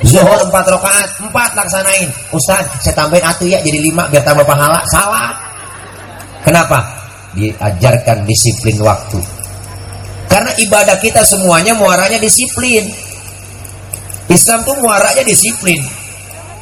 [0.00, 2.08] Zuhur empat rakaat, empat laksanain.
[2.32, 4.80] Ustaz, saya tambahin atu ya jadi lima biar tambah pahala.
[4.88, 5.36] Salah.
[6.40, 6.80] Kenapa?
[7.36, 9.20] Diajarkan disiplin waktu.
[10.30, 12.88] Karena ibadah kita semuanya muaranya disiplin.
[14.32, 15.84] Islam tuh muaranya disiplin.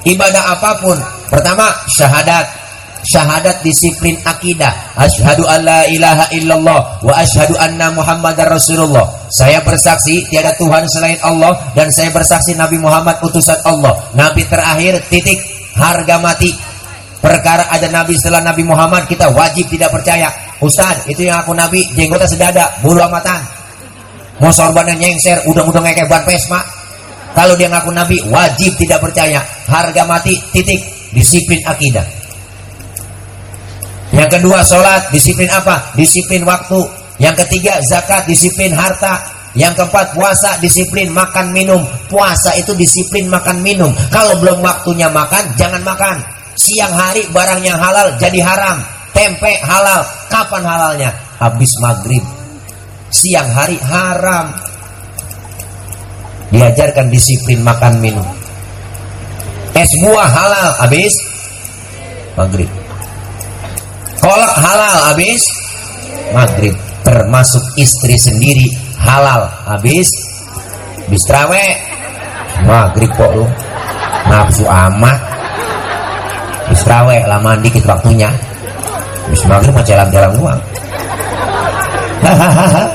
[0.03, 0.99] Ibadah apa pun.
[1.31, 2.58] Pertama, syahadat
[3.09, 4.93] syahadat disiplin akidah.
[5.01, 9.09] Asyhadu alla ilaha illallah wa asyhadu anna muhammadar rasulullah.
[9.33, 13.97] Saya bersaksi tiada Tuhan selain Allah dan saya bersaksi Nabi Muhammad utusan Allah.
[14.13, 15.41] Nabi terakhir titik.
[15.79, 16.51] Harga mati.
[17.23, 20.27] Perkara ada nabi setelah Nabi Muhammad kita wajib tidak percaya.
[20.59, 23.39] Ustaz itu yang aku nabi jenggotnya sedada bulu amatan.
[24.43, 26.63] Mau sorbannya nyengser udah-udah ngekek ban pesma.
[27.35, 29.39] Kalau dia ngaku nabi wajib tidak percaya.
[29.71, 30.83] Harga mati titik.
[31.15, 32.18] Disiplin akidah
[34.19, 35.95] yang kedua sholat, disiplin apa?
[35.95, 36.83] Disiplin waktu.
[37.23, 39.23] Yang ketiga zakat, disiplin harta.
[39.55, 41.83] Yang keempat puasa, disiplin makan minum.
[42.11, 43.95] Puasa itu disiplin makan minum.
[44.11, 46.19] Kalau belum waktunya makan, jangan makan.
[46.59, 48.83] Siang hari barang yang halal jadi haram.
[49.15, 50.03] Tempe halal.
[50.27, 51.11] Kapan halalnya?
[51.39, 52.23] Habis maghrib.
[53.15, 54.51] Siang hari haram.
[56.51, 58.27] Diajarkan disiplin makan minum.
[59.79, 61.15] Es buah halal habis
[62.35, 62.78] maghrib
[64.21, 65.43] kolak halal habis.
[66.35, 68.69] Maghrib termasuk istri sendiri
[69.01, 70.07] halal habis.
[71.09, 71.65] Habis trawe
[72.69, 73.47] maghrib kok lu?
[74.29, 75.19] Nafsu amat.
[76.69, 78.29] Habis trawe lama dikit waktunya.
[79.29, 80.61] Habis maghrib mau jalan-jalan uang
[82.23, 82.85] hahaha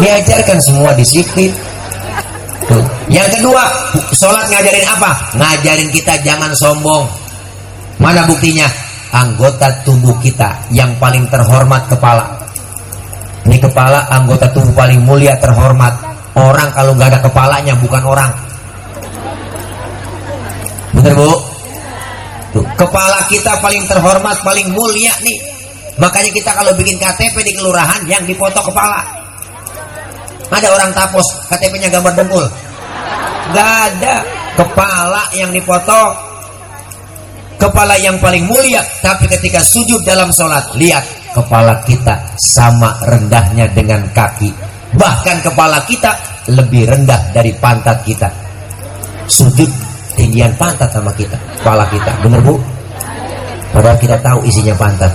[0.00, 1.50] diajarkan semua disiplin.
[2.68, 2.84] Tuh.
[3.08, 3.64] Yang kedua,
[4.12, 5.10] sholat ngajarin apa?
[5.34, 7.08] Ngajarin kita jangan sombong.
[7.98, 8.66] Mana buktinya?
[9.08, 12.38] Anggota tubuh kita yang paling terhormat kepala.
[13.48, 15.96] Ini kepala anggota tubuh paling mulia terhormat.
[16.36, 18.30] Orang kalau nggak ada kepalanya bukan orang.
[20.92, 21.32] Bener bu?
[22.52, 25.38] Tuh, kepala kita paling terhormat, paling mulia nih.
[25.98, 29.02] Makanya kita kalau bikin KTP di kelurahan yang dipoto kepala.
[30.48, 32.44] Ada orang tapos KTP-nya gambar dengkul.
[33.52, 34.20] Gak ada
[34.56, 36.27] kepala yang dipoto
[37.58, 41.02] kepala yang paling mulia tapi ketika sujud dalam sholat lihat
[41.34, 44.48] kepala kita sama rendahnya dengan kaki.
[44.94, 46.16] Bahkan kepala kita
[46.48, 48.30] lebih rendah dari pantat kita.
[49.28, 49.68] Sujud
[50.16, 52.10] tinggian pantat sama kita kepala kita.
[52.24, 52.56] Bener bu?
[53.74, 55.12] Padahal kita tahu isinya pantat.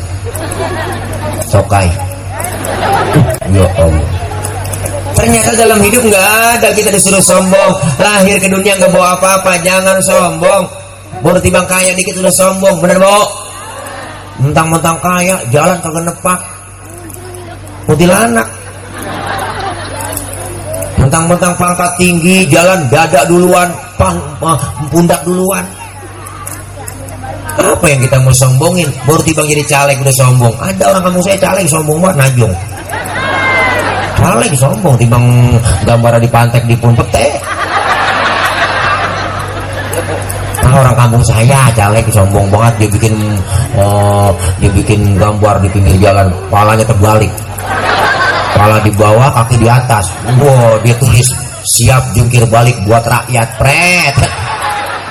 [1.49, 1.89] Sokai.
[3.49, 4.07] Ya Allah.
[5.13, 6.27] Ternyata dalam hidup nggak
[6.59, 7.73] ada kita disuruh sombong.
[7.97, 10.82] Lahir ke dunia nggak bawa apa-apa jangan sombong
[11.23, 13.23] baru timbang kaya dikit udah sombong bener bo?
[14.43, 16.39] Mentang-mentang kaya jalan kagak nepak.
[17.87, 18.47] Kuntilanak
[21.13, 24.57] mentang-mentang pangkat tinggi jalan dada duluan pang, uh,
[24.89, 25.61] pundak duluan.
[27.53, 28.89] Apa yang kita mau sombongin?
[29.05, 30.55] Baru tiba jadi caleg udah sombong.
[30.57, 32.53] Ada orang kampung saya caleg sombong banget najong.
[34.17, 35.25] Caleg sombong timbang
[35.85, 37.29] gambar di pantek di pun pete
[40.73, 43.13] orang kampung saya caleg sombong banget dia bikin
[43.77, 47.31] uh, dia bikin gambar di pinggir jalan palanya terbalik.
[48.53, 50.09] Kepala di bawah kaki di atas.
[50.37, 51.27] Wow dia tulis
[51.77, 53.47] siap jungkir balik buat rakyat.
[53.57, 54.15] Pret.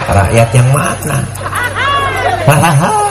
[0.02, 1.18] Rakyat yang mana?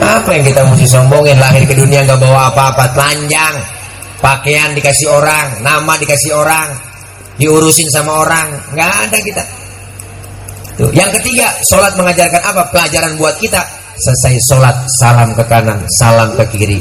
[0.00, 1.38] Apa yang kita mesti sombongin?
[1.38, 3.56] Lahir ke dunia nggak bawa apa-apa telanjang.
[4.20, 6.89] Pakaian dikasih orang nama dikasih orang
[7.40, 8.52] diurusin sama orang.
[8.76, 9.44] Nggak ada kita.
[10.80, 10.88] Tuh.
[10.96, 12.62] yang ketiga sholat mengajarkan apa?
[12.72, 13.60] Pelajaran buat kita.
[14.00, 16.80] Selesai sholat salam ke kanan salam ke kiri.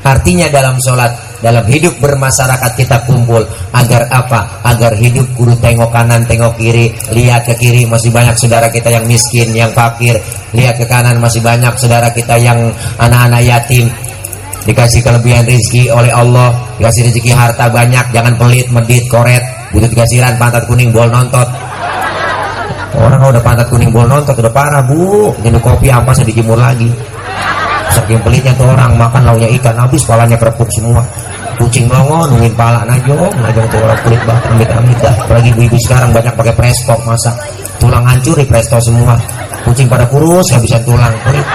[0.00, 1.12] Artinya dalam sholat
[1.44, 3.44] dalam hidup bermasyarakat kita kumpul.
[3.76, 4.64] Agar apa?
[4.64, 6.96] Agar hidup kudu tengok kanan tengok kiri.
[7.12, 10.16] Lihat ke kiri masih banyak saudara kita yang miskin yang fakir.
[10.56, 13.92] Lihat ke kanan masih banyak saudara kita yang anak-anak yatim.
[14.64, 18.16] Dikasih kelebihan rezeki oleh Allah dikasih rezeki harta banyak.
[18.16, 21.44] Jangan pelit medit koret butuh dikasiran pantat kuning bol nontot.
[22.96, 25.36] Orang kalau udah pantat kuning bol nontot udah parah bu.
[25.44, 26.88] Minum kopi apa saya dijemur lagi.
[27.92, 31.04] Saking pelitnya tuh orang makan launya ikan habis palanya kerepuk semua.
[31.60, 35.76] Kucing melongo nungguin pala najong najong tuh orang kulit banget amit amit dah apalagi ibu-ibu
[35.88, 37.32] sekarang banyak pakai presto masak
[37.80, 39.16] tulang hancur di presto semua.
[39.64, 41.12] Kucing pada kurus habisan tulang.
[41.20, 41.48] Pelit.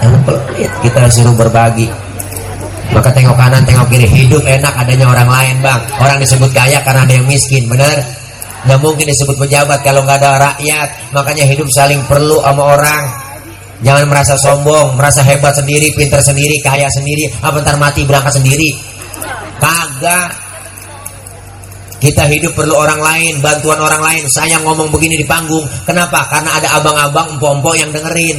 [0.00, 2.07] Jangan pelit kita suruh berbagi
[2.94, 7.04] maka tengok kanan tengok kiri hidup enak adanya orang lain bang orang disebut kaya karena
[7.04, 8.00] ada yang miskin bener
[8.64, 13.28] nggak mungkin disebut pejabat kalau nggak ada rakyat makanya hidup saling perlu sama orang
[13.78, 18.74] Jangan merasa sombong, merasa hebat sendiri, pinter sendiri, kaya sendiri, apa ntar mati berangkat sendiri.
[19.62, 20.34] Kagak.
[21.98, 24.22] Kita hidup perlu orang lain, bantuan orang lain.
[24.30, 25.66] Saya ngomong begini di panggung.
[25.82, 26.26] Kenapa?
[26.30, 28.38] Karena ada abang-abang, empok-empok yang dengerin.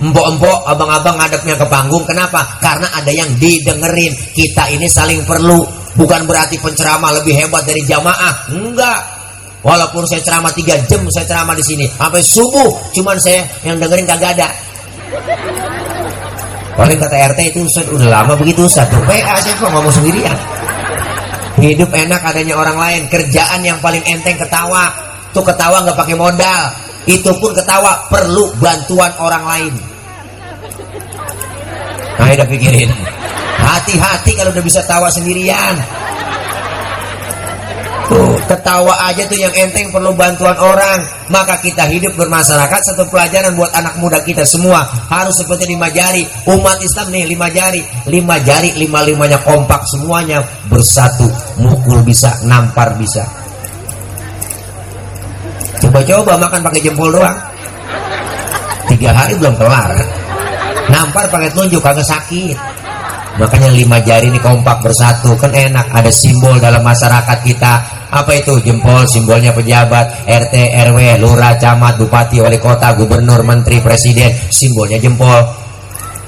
[0.00, 2.08] Empok-empok, abang-abang ngadepnya ke panggung.
[2.08, 2.56] Kenapa?
[2.56, 4.16] Karena ada yang didengerin.
[4.32, 5.60] Kita ini saling perlu.
[5.92, 8.48] Bukan berarti penceramah lebih hebat dari jamaah.
[8.48, 9.00] Enggak.
[9.60, 14.08] Walaupun saya ceramah tiga jam, saya ceramah di sini sampai subuh, cuman saya yang dengerin
[14.08, 14.48] kagak ada.
[16.80, 20.32] Paling kata RT itu Ustaz udah lama begitu Ustaz Tuh PA saya kok ngomong sendirian
[21.60, 24.88] Hidup enak adanya orang lain Kerjaan yang paling enteng ketawa
[25.34, 26.62] Tuh ketawa nggak pakai modal
[27.04, 29.89] Itu pun ketawa perlu bantuan orang lain
[32.18, 32.90] Nah udah pikirin
[33.60, 35.76] Hati-hati kalau udah bisa tawa sendirian
[38.10, 40.98] Tuh, ketawa aja tuh yang enteng perlu bantuan orang.
[41.30, 46.26] Maka kita hidup bermasyarakat satu pelajaran buat anak muda kita semua harus seperti lima jari.
[46.50, 47.78] Umat Islam nih lima jari,
[48.10, 51.30] lima jari lima limanya kompak semuanya bersatu,
[51.62, 53.22] mukul bisa, nampar bisa.
[55.78, 57.38] Coba-coba makan pakai jempol doang.
[58.90, 59.94] Tiga hari belum kelar.
[60.90, 62.58] Nampar pakai telunjuk kagak sakit.
[63.38, 65.38] Makanya lima jari ini kompak bersatu.
[65.38, 67.72] Kan enak ada simbol dalam masyarakat kita.
[68.10, 68.58] Apa itu?
[68.60, 70.26] Jempol simbolnya pejabat.
[70.26, 70.54] RT
[70.90, 74.34] RW lurah camat bupati wali kota gubernur menteri presiden.
[74.50, 75.46] Simbolnya jempol.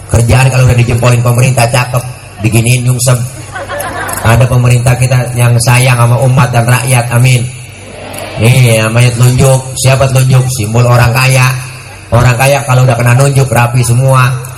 [0.09, 2.03] Kerjaan kalau udah dijempolin pemerintah cakep.
[2.46, 3.18] Diginiin nyungsep.
[4.22, 7.11] Ada pemerintah kita yang sayang sama umat dan rakyat.
[7.11, 7.42] Amin.
[8.38, 9.75] Nih namanya telunjuk.
[9.75, 10.46] Siapa telunjuk?
[10.55, 11.51] Simbol orang kaya.
[12.14, 14.51] Orang kaya kalau udah kena nunjuk rapi semua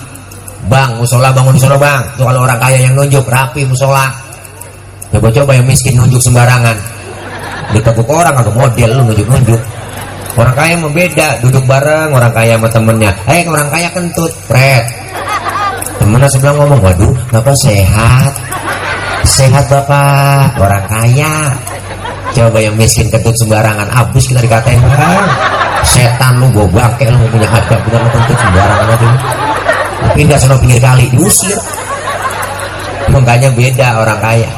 [0.69, 2.03] bang musola bangun musola bang.
[2.17, 4.09] Tuh kalau orang kaya yang nunjuk rapi musola.
[5.15, 6.77] Coba-coba yang miskin nunjuk sembarangan.
[7.73, 9.61] Diteguk orang agak model lu nunjuk-nunjuk.
[10.35, 13.11] Orang kaya membeda duduk bareng orang kaya sama temennya.
[13.31, 14.85] Eh orang kaya kentut pret.
[16.03, 18.33] Temennya sebelah ngomong waduh bapak sehat.
[19.23, 20.59] Sehat bapak.
[20.59, 21.55] Orang kaya.
[22.35, 25.27] Coba yang miskin kentut sembarangan abis kita dikatain bang
[25.85, 29.09] setan lu gue bangke lu punya harga bener lu kentut sembarangan aja
[30.13, 31.57] pindah sana pinggir kali diusir.
[33.09, 34.51] Makanya beda orang kaya.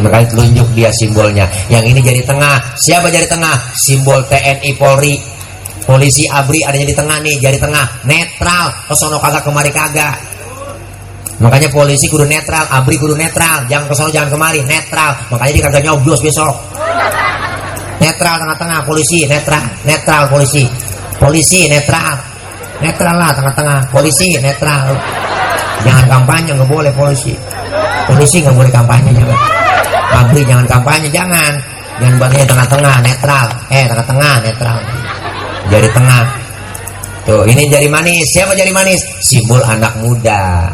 [0.00, 1.44] Makanya telunjuk dia simbolnya.
[1.68, 2.56] Yang ini jadi tengah.
[2.76, 3.56] Siapa jadi tengah?
[3.76, 5.16] Simbol TNI Polri.
[5.84, 8.06] Polisi ABRI ada di tengah nih jadi tengah.
[8.08, 8.72] Netral.
[8.88, 10.16] Kesono kagak kemari kagak.
[11.40, 13.64] Makanya polisi kudu netral ABRI kudu netral.
[13.68, 15.16] Jangan kesono jangan kemari netral.
[15.32, 16.54] Makanya dia kagak nyoblos besok.
[18.00, 19.64] Netral tengah-tengah polisi netral.
[19.84, 20.64] Netral polisi.
[21.20, 22.29] Polisi netral
[22.80, 23.78] netral lah tengah-tengah.
[23.92, 24.96] Polisi netral.
[25.84, 27.32] Jangan kampanye nggak boleh polisi.
[28.08, 29.38] Polisi nggak boleh kampanye jangan.
[30.10, 31.52] Abri jangan kampanye jangan.
[32.00, 33.46] Yang bagian tengah-tengah netral.
[33.72, 34.78] Eh tengah-tengah netral.
[35.68, 36.24] Jari tengah.
[37.28, 38.24] Tuh ini jari manis.
[38.32, 39.00] Siapa jari manis?
[39.20, 40.72] Simbol anak muda.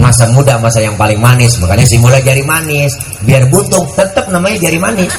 [0.00, 1.60] Masa muda masa yang paling manis.
[1.60, 2.96] Makanya simbolnya jari manis.
[3.20, 5.12] Biar buntung tetap namanya jari manis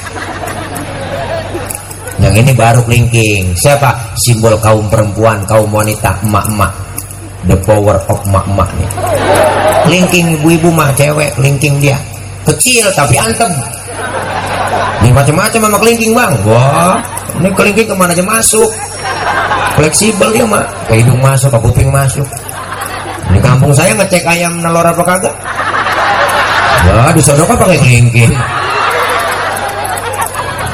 [2.22, 3.58] yang ini baru kelingking.
[3.58, 4.14] Siapa?
[4.16, 6.72] Simbol kaum perempuan kaum wanita emak-emak.
[7.50, 8.90] The power of emak-emak nih
[9.86, 11.98] kelingking ibu-ibu mah cewek kelingking dia.
[12.46, 13.52] Kecil tapi antem.
[15.02, 16.34] Ini macam-macam sama kelingking bang.
[16.46, 16.98] Wah
[17.42, 18.70] ini kelingking ke mana aja masuk.
[19.78, 22.28] Fleksibel dia mah ke hidung masuk ke kuping masuk.
[23.32, 25.36] Di kampung saya ngecek ayam nelor apa kagak?
[26.82, 28.34] Ya disodoknya pakai kelingking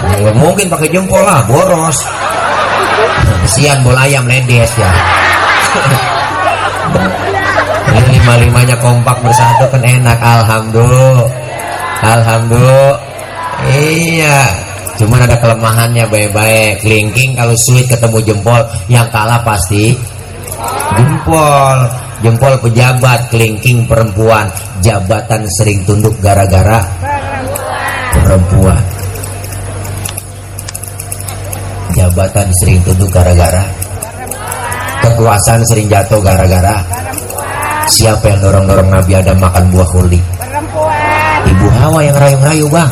[0.08, 1.98] Nggak mungkin pakai jempol lah boros.
[3.48, 4.92] Kesian bola ayam ledes ya.
[7.88, 11.30] Ini lima limanya kompak bersatu kan enak alhamdulillah.
[12.04, 12.98] Alhamdulillah.
[13.68, 14.42] Iya
[14.98, 16.82] cuman ada kelemahannya baik-baik.
[16.82, 19.94] Kelingking kalau sulit ketemu jempol yang kalah pasti
[20.98, 21.78] jempol.
[22.18, 24.50] Jempol pejabat kelingking perempuan.
[24.82, 26.82] Jabatan sering tunduk gara-gara
[28.18, 28.97] perempuan
[31.98, 33.66] jabatan sering tunduk gara-gara.
[35.02, 36.78] Kekuasaan sering jatuh gara-gara.
[37.90, 40.22] Siapa yang dorong-dorong Nabi Adam makan buah kuldi
[41.48, 42.92] ibu Hawa yang rayu-rayu bang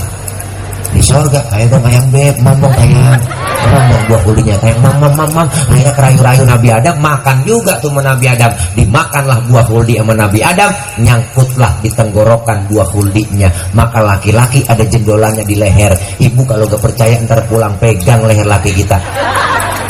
[0.94, 3.20] di sorga ayo dong ayam beb mamong ayam
[3.66, 5.48] orang dong buah kulinya kayak mam mam mam mam.
[5.50, 8.52] Akhirnya kerayu-rayu Nabi Adam makan juga tuh sama Nabi Adam.
[8.78, 10.72] Dimakanlah buah kuldi sama Nabi Adam.
[11.02, 15.94] Nyangkutlah di tenggorokan buah kuldinya maka laki-laki ada jendolannya di leher.
[16.22, 18.98] Ibu kalau gak percaya ntar pulang pegang leher laki kita.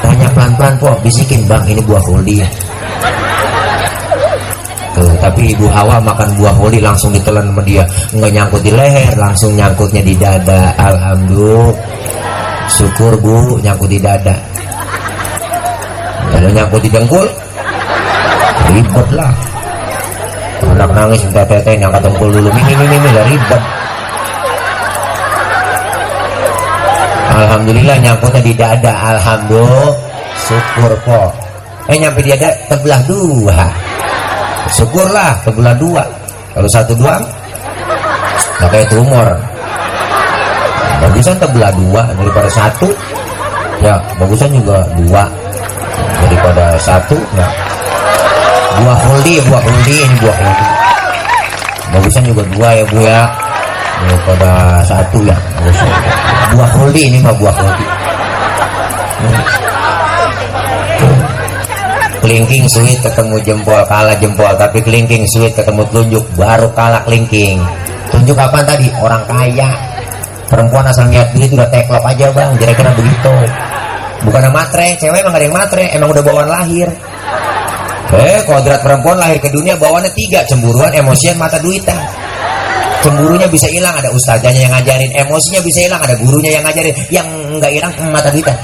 [0.06, 2.38] Tanya pelan-pelan kok bisikin bang ini buah kuldi
[4.96, 7.84] Tuh, tapi ibu Hawa makan buah holi langsung ditelan sama dia.
[8.16, 10.72] Nggak nyangkut di leher langsung nyangkutnya di dada.
[10.80, 11.76] Alhamdulillah.
[12.72, 14.32] Syukur bu nyangkut di dada.
[16.32, 17.28] Kalau nyangkut di dengkul.
[18.72, 19.36] Ribet lah.
[20.64, 22.48] Anak nangis minta teteh nyangkat dengkul dulu.
[22.56, 23.64] Ini ini ini ribet.
[27.36, 28.92] Alhamdulillah nyangkutnya di dada.
[28.96, 29.92] Alhamdulillah.
[30.46, 31.32] Syukur kok
[31.86, 33.85] eh nyampe di dada terbelah dua
[34.72, 36.04] syukurlah sebelah dua.
[36.56, 37.20] Kalau satu dua
[38.56, 39.28] nggak kayak tumor
[41.04, 42.88] bagusan terbelah dua daripada satu.
[43.84, 45.24] Ya bagusan juga dua.
[45.96, 47.48] Daripada satu ya
[48.76, 50.68] buah holdi buah holdi ini buah holdi
[51.96, 53.22] bagusan juga dua ya bu ya.
[53.96, 55.38] Daripada satu ya.
[55.64, 55.88] Bagusan.
[56.56, 57.86] buah holdi ini mah buah holdi
[62.26, 64.50] kelingking sweet ketemu jempol kalah jempol.
[64.58, 67.62] Tapi kelingking sweet ketemu telunjuk baru kalah kelingking.
[68.10, 68.90] Tunjuk apa tadi?
[68.98, 69.70] Orang kaya.
[70.50, 72.50] Perempuan asal niat duit udah teklop aja bang.
[72.58, 73.34] Kira-kira begitu.
[74.26, 75.86] Bukan matre cewek emang ada yang matre.
[75.94, 76.90] Emang udah bawaan lahir.
[78.16, 80.42] Eh kodrat perempuan lahir ke dunia bawaannya tiga.
[80.50, 81.98] Cemburuan emosian mata duitan.
[83.06, 85.14] Cemburunya bisa hilang ada ustazanya yang ngajarin.
[85.14, 86.96] Emosinya bisa hilang ada gurunya yang ngajarin.
[87.14, 87.28] Yang
[87.62, 88.58] nggak hilang mata duitan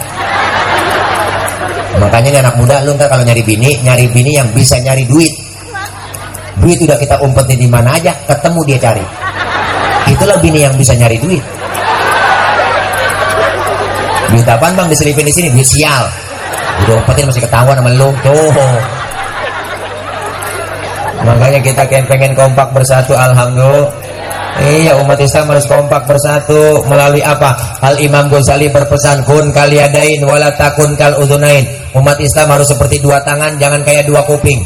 [2.00, 5.34] makanya anak muda lu ntar kalau nyari bini nyari bini yang bisa nyari duit.
[6.62, 9.04] Duit udah kita umpetin di mana aja ketemu dia cari.
[10.12, 11.44] Itulah bini yang bisa nyari duit.
[14.32, 14.88] Duit apaan bang?
[14.88, 15.48] Diselipin di sini.
[15.52, 16.08] Duit sial.
[16.86, 18.10] Udah umpetin masih ketahuan sama lu.
[18.24, 18.56] Tuh.
[21.22, 23.94] Makanya kita pengen kompak bersatu alhamdulillah
[24.60, 27.80] Iya umat Islam harus kompak bersatu melalui apa?
[27.80, 31.64] Al Imam Ghazali berpesan kun kaliadain wala takun kal udunain.
[31.96, 34.60] Umat Islam harus seperti dua tangan, jangan kayak dua kuping.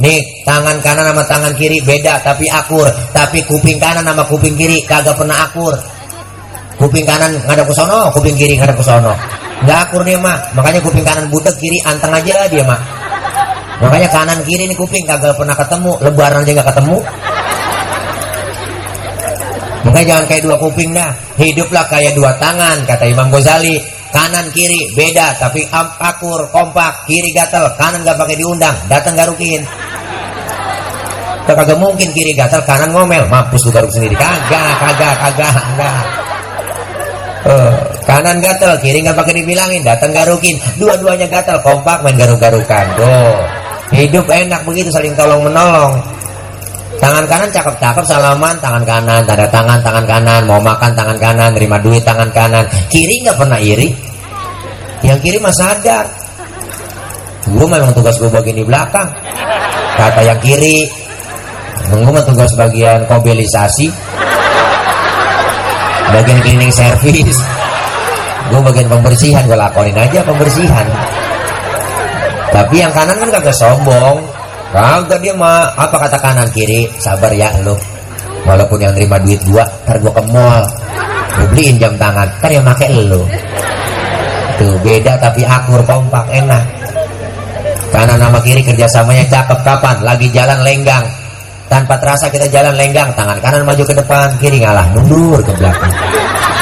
[0.00, 2.88] Nih, tangan kanan sama tangan kiri beda tapi akur.
[3.12, 5.72] Tapi kuping kanan sama kuping kiri kagak pernah akur.
[6.80, 9.12] Kuping kanan ngadap ke sono, kuping kiri ngadap ke sono.
[9.60, 10.56] Nggak akur dia, Mak.
[10.56, 12.80] Makanya kuping kanan butek, kiri anteng aja dia, Mak.
[13.80, 16.96] Makanya kanan kiri nih kuping kagak pernah ketemu, lebaran aja nggak ketemu.
[19.84, 21.10] Makanya jangan kayak dua kuping dah.
[21.40, 23.80] Hiduplah kayak dua tangan, kata Imam Ghazali.
[24.10, 29.62] Kanan kiri beda, tapi akur, kompak, kiri gatel, kanan gak pakai diundang, datang garukin.
[31.46, 34.18] Kagak mungkin kiri gatel, kanan ngomel, mampus lu garuk sendiri.
[34.18, 36.02] Kagak, kagak, kagak, kagak.
[37.40, 37.72] Eh,
[38.04, 40.60] kanan gatel, kiri nggak pakai dibilangin, datang garukin.
[40.76, 42.86] Dua-duanya gatel, kompak main garuk-garukan.
[43.90, 45.98] Hidup enak begitu saling tolong menolong.
[47.00, 51.80] Tangan kanan cakep-cakep salaman tangan kanan, tanda tangan tangan kanan, mau makan tangan kanan, terima
[51.80, 52.68] duit tangan kanan.
[52.92, 53.88] Kiri nggak pernah iri.
[55.00, 56.04] Yang kiri mah sadar.
[57.48, 59.08] Gue memang tugas gue bagian di belakang.
[59.96, 60.84] Kata yang kiri,
[61.88, 63.88] gue mah tugas bagian mobilisasi,
[66.12, 67.40] bagian cleaning service.
[68.50, 70.82] gue bagian pembersihan gue lakonin aja pembersihan
[72.50, 74.18] tapi yang kanan kan kagak sombong
[74.70, 76.86] kagak dia mah apa kata kanan kiri?
[77.02, 77.74] Sabar ya lo
[78.46, 80.64] walaupun yang terima duit gua ntar gua ke mall.
[81.30, 83.22] Gue beliin jam tangan ntar yang make lo
[84.60, 86.64] tuh beda tapi akur kompak enak.
[87.90, 91.06] Kanan sama kiri kerjasamanya cakep kapan lagi jalan lenggang.
[91.70, 95.94] Tanpa terasa kita jalan lenggang tangan kanan maju ke depan kiri ngalah mundur ke belakang.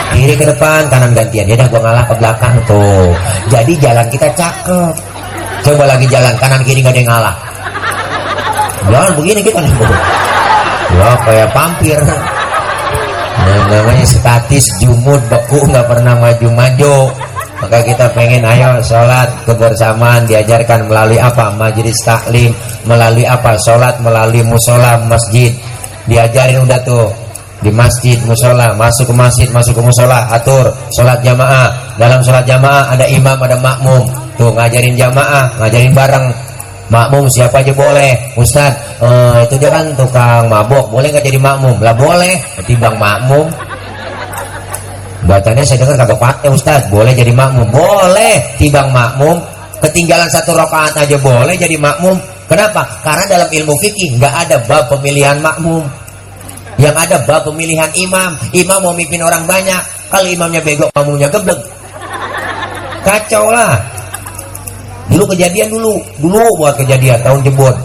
[0.09, 3.13] Kiri ke depan kanan gantian ya udah gua ngalah ke belakang tuh.
[3.53, 4.95] Jadi jalan kita cakep.
[5.59, 7.48] Coba lagi jalan kanan kiri gak ada yang ngalah
[8.89, 9.73] jalan begini kita nih
[10.89, 17.13] ya kayak pampir nah, namanya statis jumud beku nggak pernah maju-maju.
[17.59, 21.51] Maka kita pengen ayo sholat kebersamaan diajarkan melalui apa?
[21.59, 22.55] Majelis taklim
[22.87, 23.59] melalui apa?
[23.59, 25.51] Sholat melalui musola masjid.
[26.07, 27.11] Diajarin udah tuh
[27.59, 31.75] di masjid musola masuk ke masjid masuk ke musola atur sholat jamaah.
[31.99, 34.07] Dalam sholat jamaah ada imam ada makmum.
[34.39, 36.31] Tuh ngajarin jamaah ngajarin bareng
[36.89, 38.37] makmum siapa aja boleh.
[38.37, 41.77] Ustad eh, itu dia kan tukang mabok boleh nggak jadi makmum?
[41.81, 42.37] Lah boleh.
[42.61, 43.47] Ketimbang makmum.
[45.29, 46.83] Bacanya saya dengar kagak pakai Ustaz.
[46.89, 47.69] Boleh jadi makmum?
[47.69, 48.41] Boleh.
[48.57, 49.39] Tibang makmum
[49.79, 52.19] Ketinggalan satu rakaat aja boleh jadi makmum.
[52.51, 52.83] Kenapa?
[53.07, 55.87] Karena dalam ilmu fikih nggak ada bab pemilihan makmum.
[56.83, 58.35] Yang ada bab pemilihan imam.
[58.55, 61.61] Imam mau mimpin orang banyak Kalau imamnya bego makmumnya geblek.
[63.07, 63.79] Kacau lah
[65.09, 67.77] Dulu kejadian dulu Dulu buat kejadian tahun jebot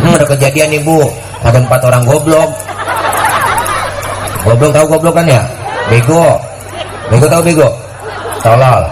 [0.00, 1.00] hmm, Ada kejadian nih bu
[1.42, 2.50] Ada empat orang goblok
[4.42, 5.42] Goblok tahu goblok kan ya?
[5.86, 6.34] Bego.
[7.14, 7.68] Bego tahu bego?
[8.42, 8.82] Tolol.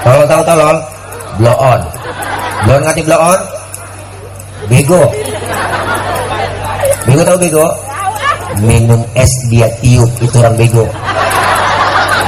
[0.00, 0.76] Tolol tahu tolol?
[1.36, 1.80] Blow on.
[2.64, 3.40] Blow on ngerti blow on?
[4.72, 5.02] Bego.
[7.04, 7.66] Bego tahu bego?
[8.64, 10.88] Minum es dia tiup itu orang bego.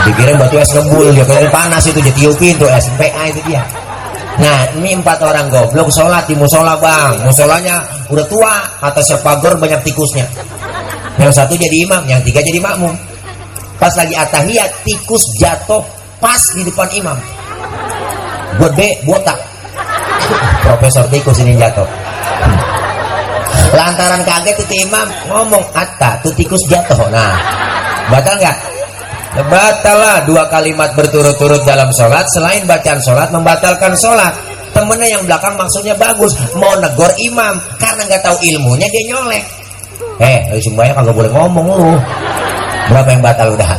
[0.06, 3.62] Dikira batu es ngebul dia kalian panas itu dia tiupin tuh es PA itu dia.
[4.38, 7.80] Nah ini empat orang goblok sholat di musola bang Musolanya
[8.12, 8.52] udah tua
[8.84, 10.28] atasnya pagar banyak tikusnya
[11.16, 12.92] Yang satu jadi imam, yang tiga jadi makmum
[13.76, 15.84] Pas lagi atahiyat, tikus jatuh
[16.16, 17.18] pas di depan imam.
[18.56, 19.36] Gede, botak.
[20.64, 21.84] Profesor tikus ini jatuh.
[23.76, 26.96] Lantaran kaget itu imam ngomong atta tuh tikus jatuh.
[27.12, 27.36] Nah,
[28.08, 28.56] batal nggak?
[29.36, 32.24] Batal lah dua kalimat berturut-turut dalam sholat.
[32.32, 34.32] Selain bacaan sholat membatalkan sholat.
[34.72, 39.44] Temennya yang belakang maksudnya bagus, mau negor imam karena nggak tahu ilmunya dia nyolek.
[40.20, 41.92] Eh, semuanya kagak boleh ngomong lu.
[42.92, 43.72] Berapa yang batal udah?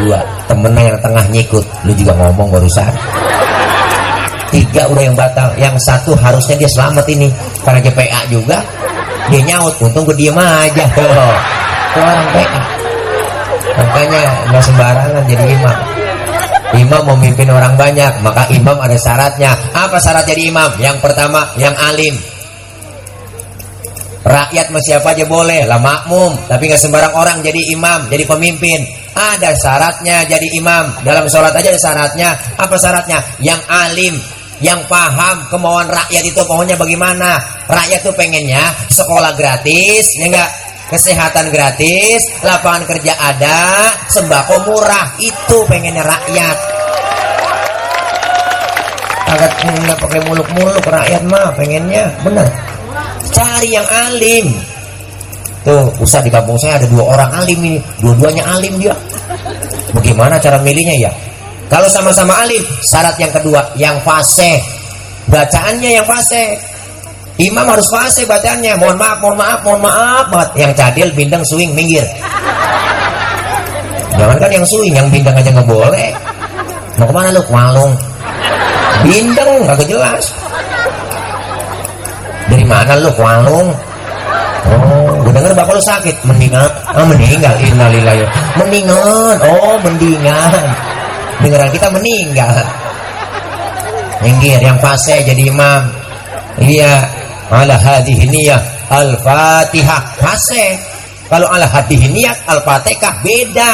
[0.00, 0.20] Dua.
[0.48, 2.92] Temennya yang tengah nyikut, lu juga ngomong barusan.
[4.48, 5.48] Tiga udah yang batal.
[5.60, 7.28] Yang satu harusnya dia selamat ini
[7.64, 8.58] karena GPA juga.
[9.28, 10.84] Dia nyaut, untung gue diem aja.
[11.92, 12.87] Itu orang PA.
[13.78, 15.76] Makanya nggak sembarangan jadi imam.
[16.76, 19.56] Imam memimpin orang banyak, maka imam ada syaratnya.
[19.72, 20.68] Apa syarat jadi imam?
[20.76, 22.12] Yang pertama, yang alim.
[24.28, 28.84] Rakyat masih siapa aja boleh lah makmum, tapi nggak sembarang orang jadi imam, jadi pemimpin.
[29.16, 31.00] Ada syaratnya jadi imam.
[31.00, 32.30] Dalam sholat aja ada syaratnya.
[32.60, 33.24] Apa syaratnya?
[33.40, 34.14] Yang alim,
[34.60, 37.38] yang paham kemauan rakyat itu pokoknya bagaimana.
[37.70, 40.50] Rakyat tuh pengennya sekolah gratis, ya enggak?
[40.88, 45.12] Kesehatan gratis, lapangan kerja ada, sembako murah.
[45.20, 46.56] Itu pengennya rakyat.
[49.28, 52.08] Agak nggak pakai muluk-muluk rakyat mah pengennya.
[52.24, 52.48] Bener.
[53.28, 54.48] Cari yang alim.
[55.60, 57.78] Tuh usah di kampung saya ada dua orang alim ini.
[58.00, 58.96] Dua-duanya alim dia.
[59.92, 61.12] Bagaimana cara milihnya ya?
[61.68, 64.56] Kalau sama-sama alim syarat yang kedua yang fase.
[65.28, 66.56] Bacaannya yang fase
[67.38, 70.48] imam harus fase bacaannya mohon maaf mohon maaf mohon maaf banget.
[70.58, 72.04] Yang cadil bindeng swing minggir.
[74.18, 76.10] Jangan kan yang swing yang bindeng aja nggak boleh.
[76.98, 77.42] Mau ke mana lu?
[77.54, 77.94] Malung
[79.06, 80.34] bindeng nggak jelas.
[82.50, 83.10] Dari mana lu?
[83.14, 83.70] Kualung
[84.68, 86.16] oh gue denger bapak lu sakit.
[86.26, 87.54] Meninggal ah meninggal.
[87.62, 88.26] Innalillahi.
[88.58, 89.36] Mendingan.
[89.46, 90.66] Oh mendingan.
[91.38, 92.66] Dengeran kita meninggal.
[94.18, 95.86] Minggir yang fase jadi imam.
[96.58, 97.17] Iya
[97.48, 98.60] ala hadhihi niyah
[98.92, 100.76] al-fatihah fase
[101.28, 103.72] kalau ala hadhihi niyat al-fatihah beda.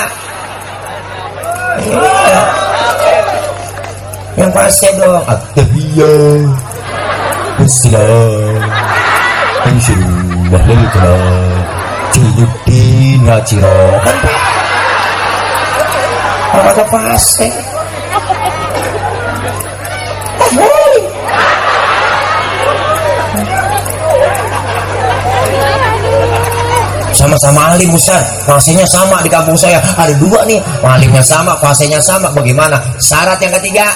[4.34, 6.42] Yang fase dong at-tahiyah
[7.62, 8.62] Islam.
[9.64, 11.64] Insyaallah lil kalam
[12.12, 14.16] Juyuddin Hajiro Kan
[16.54, 17.48] Orang ada fase
[27.24, 28.44] sama-sama alim Ustaz.
[28.44, 29.80] Fasenya sama di kampung saya.
[29.96, 30.60] Ada dua nih.
[30.84, 32.28] Alimnya sama fasenya sama.
[32.36, 32.76] Bagaimana?
[33.00, 33.88] Syarat yang ketiga.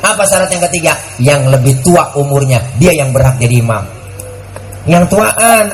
[0.00, 0.96] Apa syarat yang ketiga?
[1.20, 2.56] Yang lebih tua umurnya.
[2.80, 3.84] Dia yang berhak jadi imam.
[4.88, 5.64] Yang tuaan.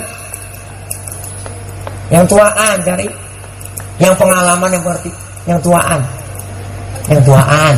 [2.11, 3.07] Yang tuaan cari.
[4.03, 5.11] Yang pengalaman yang berarti
[5.47, 6.01] yang tuaan.
[7.07, 7.75] Yang tuaan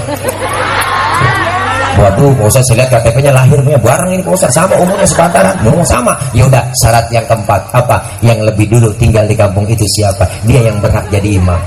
[1.99, 5.59] Waduh, Pak Ustaz saya lihat KTP-nya lahirnya barang ini Pak Ustaz sama umurnya sepantaran.
[5.67, 6.15] Mau sama.
[6.31, 7.99] Ya udah, syarat yang keempat apa?
[8.23, 10.23] Yang lebih dulu tinggal di kampung itu siapa?
[10.47, 11.59] Dia yang berhak jadi imam.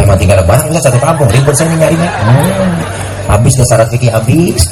[0.00, 2.10] Emang tinggal barang Ustaz satu kampung, ribet saya nyarinya.
[2.24, 2.72] Hmm.
[3.28, 4.64] Habis ke syarat fikih habis.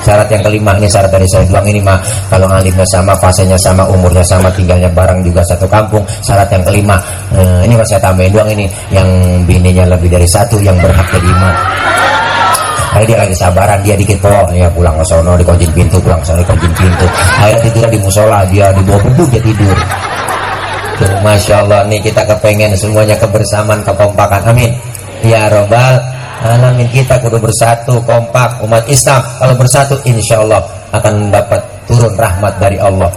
[0.00, 2.00] Syarat yang kelima ini syarat dari saya doang ini mah
[2.32, 6.00] kalau alimnya sama, fasenya sama, umurnya sama, tinggalnya barang juga satu kampung.
[6.24, 6.96] Syarat yang kelima
[7.36, 9.08] eh, ini masih saya tambahin doang ini yang
[9.44, 11.54] bininya lebih dari satu yang berhak jadi imam.
[12.90, 16.18] Akhirnya dia lagi sabaran dia dikit po ya pulang ke sono di kunci pintu pulang
[16.18, 17.06] ke sono di kunci pintu.
[17.38, 19.78] Akhirnya tidur di musola dia di bawah beduk dia tidur.
[20.98, 24.42] Tuh, Masya Allah nih kita kepengen semuanya kebersamaan kekompakan.
[24.50, 24.74] Amin.
[25.22, 26.02] Ya robbal
[26.42, 29.22] alamin kita kudu bersatu kompak umat Islam.
[29.38, 30.60] Kalau bersatu insya Allah
[30.90, 33.08] akan dapat turun rahmat dari Allah.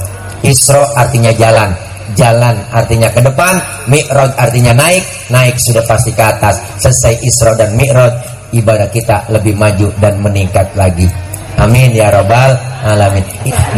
[0.45, 1.73] Isra artinya jalan
[2.13, 3.57] jalan artinya ke depan
[3.89, 5.01] Mi'raj artinya naik
[5.33, 6.61] naik sudah pasti ke atas.
[6.77, 11.09] Selesai Isra dan Mi'raj ibadah kita lebih maju dan meningkat lagi.
[11.53, 13.21] Amin ya robbal alamin.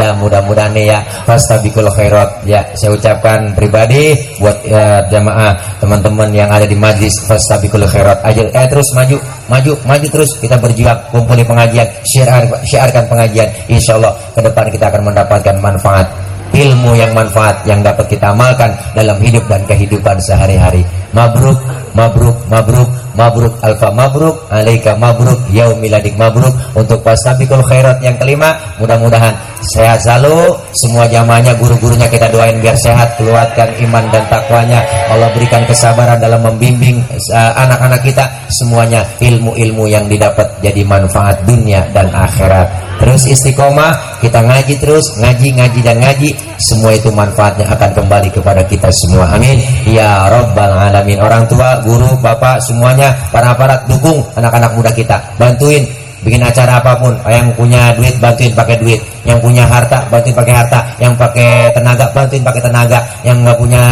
[0.00, 0.98] Dan mudah-mudahan ya
[1.28, 2.28] fastabikul khairat.
[2.48, 8.16] Ya saya ucapkan pribadi buat ya, jamaah teman-teman yang ada di majlis fastabikul khairat.
[8.24, 9.20] Aja eh terus maju
[9.52, 10.30] maju maju terus.
[10.40, 13.48] Kita berjuang kumpuli pengajian syiar syiarkan pengajian.
[13.68, 19.16] Insyaallah ke depan kita akan mendapatkan manfaat ilmu yang manfaat yang dapat kita amalkan dalam
[19.20, 20.84] hidup dan kehidupan sehari-hari.
[21.16, 21.56] Mabruk
[21.96, 26.52] mabruk mabruk mabruk alfa mabruk alaika mabruk yaumiladik mabruk.
[26.76, 29.32] Untuk pasabiqul khairat yang kelima mudah-mudahan
[29.72, 34.80] sehat selalu semua jamaahnya guru-gurunya kita doain biar sehat keluarkan iman dan takwanya.
[35.08, 37.00] Allah berikan kesabaran dalam membimbing
[37.32, 38.24] uh, anak-anak uh, kita.
[38.52, 45.54] Semuanya ilmu-ilmu yang didapat jadi manfaat dunia dan akhirat terus istiqomah kita ngaji terus ngaji
[45.54, 46.34] ngaji dan ngaji.
[46.58, 49.30] Semua itu manfaatnya akan kembali kepada kita semua.
[49.30, 49.62] Amin.
[49.86, 51.22] Ya rabbal alamin.
[51.22, 55.22] Orang tua guru bapak semuanya para aparat dukung anak-anak muda kita.
[55.38, 55.86] Bantuin.
[56.26, 57.14] Bikin acara apa pun.
[57.30, 58.98] Yang punya duit bantuin pakai duit.
[59.22, 60.80] Yang punya harta bantuin pakai harta.
[60.98, 62.98] Yang pakai tenaga bantuin pakai tenaga.
[63.22, 63.82] Yang nggak punya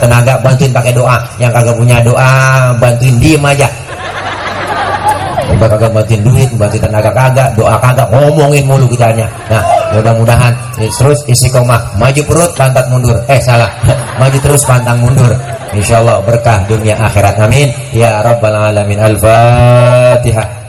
[0.00, 1.20] tenaga bantuin pakai doa.
[1.36, 2.32] Yang kagak punya doa
[2.80, 3.68] bantuin diem aja
[5.53, 9.27] Udah kagak bantuin duit, bantuin tenaga kagak, doa kagak, ngomongin mulu kitanya.
[9.49, 13.17] Nah, mudah-mudahan terus istiqomah, maju perut, pantat mundur.
[13.27, 13.69] Eh, salah.
[14.21, 15.31] maju terus pantang mundur.
[15.73, 17.37] Insyaallah berkah dunia akhirat.
[17.37, 17.69] Amin.
[17.93, 18.97] Ya rabbal alamin.
[18.97, 20.59] Al-Fatihah.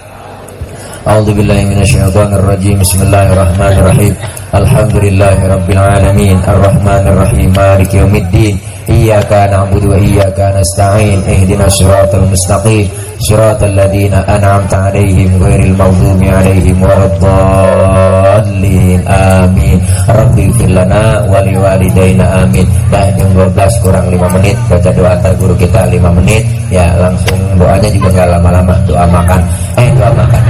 [1.00, 4.14] أعوذ بالله من الشيطان الرجيم بسم الله الرحمن الرحيم
[4.52, 8.54] الحمد لله رب العالمين الرحمن الرحيم مالك يوم الدين
[8.88, 12.88] إياك نعبد وإياك نستعين اهدنا الصراط المستقيم
[13.20, 19.78] صراط الذين أنعمت عليهم غير المغضوب عليهم ولا الضالين آمين
[20.08, 25.54] ربي اغفر لنا ولوالدينا آمين Dah jam 12 kurang 5 menit Baca doa antar guru
[25.54, 26.42] kita 5 menit
[26.74, 29.40] Ya langsung doanya juga nggak lama-lama Doa makan
[29.78, 30.42] Eh doa makan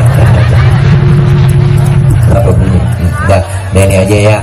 [2.32, 2.80] Berapa bunyi
[3.28, 3.42] Dah,
[3.76, 4.36] ini aja ya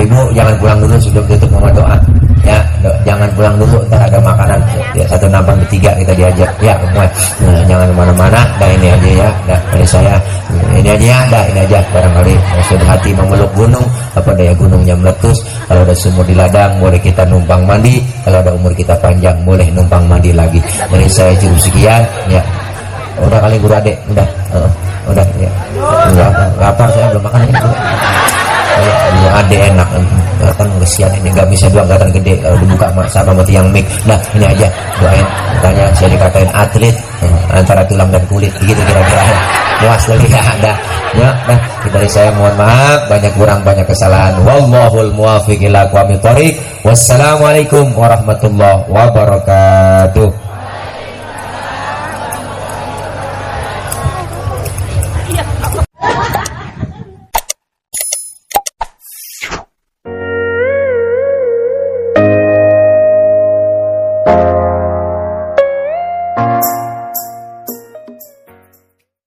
[0.00, 1.96] Ibu jangan pulang dulu sebelum tutup sama doa
[2.41, 2.57] ya
[3.05, 4.59] jangan pulang dulu ntar ada makanan.
[4.97, 6.51] Ya satu nampang bertiga kita diajak.
[6.61, 7.05] Ya semua.
[7.41, 8.41] Nah, jangan ke mana-mana.
[8.57, 9.29] Dah ini aja ya.
[9.45, 10.15] Dah dari saya.
[10.77, 11.19] Ini aja ya.
[11.29, 11.79] Dah ini aja.
[11.93, 12.35] Barangkali
[12.69, 13.85] sudah hati memeluk gunung
[14.17, 15.37] apa daya gunungnya meletus
[15.69, 18.01] kalau ada sumur di ladang boleh kita numpang mandi.
[18.25, 20.59] Kalau ada umur kita panjang boleh numpang mandi lagi.
[20.89, 22.41] Dari saya cukup sekian ya.
[23.21, 24.27] Udah kali guru adek udah.
[24.51, 24.69] Uh,
[25.13, 25.51] udah ya.
[26.11, 28.20] Udah lapar saya belum makan ini
[29.19, 29.89] ya, ade enak.
[30.57, 31.29] Kan kesian ini.
[31.33, 32.33] Nggak bisa dua angkatan gede.
[32.41, 33.85] Kalau dibuka sama mati yang mic?
[34.07, 34.67] Nah ini aja.
[34.97, 35.27] Doain.
[35.61, 36.95] Tanya saya dikatain atlet.
[37.21, 38.53] Eh, antara tulang dan kulit.
[38.61, 39.23] Gitu kira-kira.
[39.81, 40.27] Puas lagi.
[40.29, 40.73] Ya ada.
[41.11, 41.59] Ya nah
[41.91, 42.29] dari saya.
[42.33, 42.99] Mohon maaf.
[43.09, 44.33] Banyak kurang banyak kesalahan.
[44.41, 45.87] Wallahul muwaffiq ila
[46.81, 50.50] wassalamualaikum warahmatullahi wabarakatuh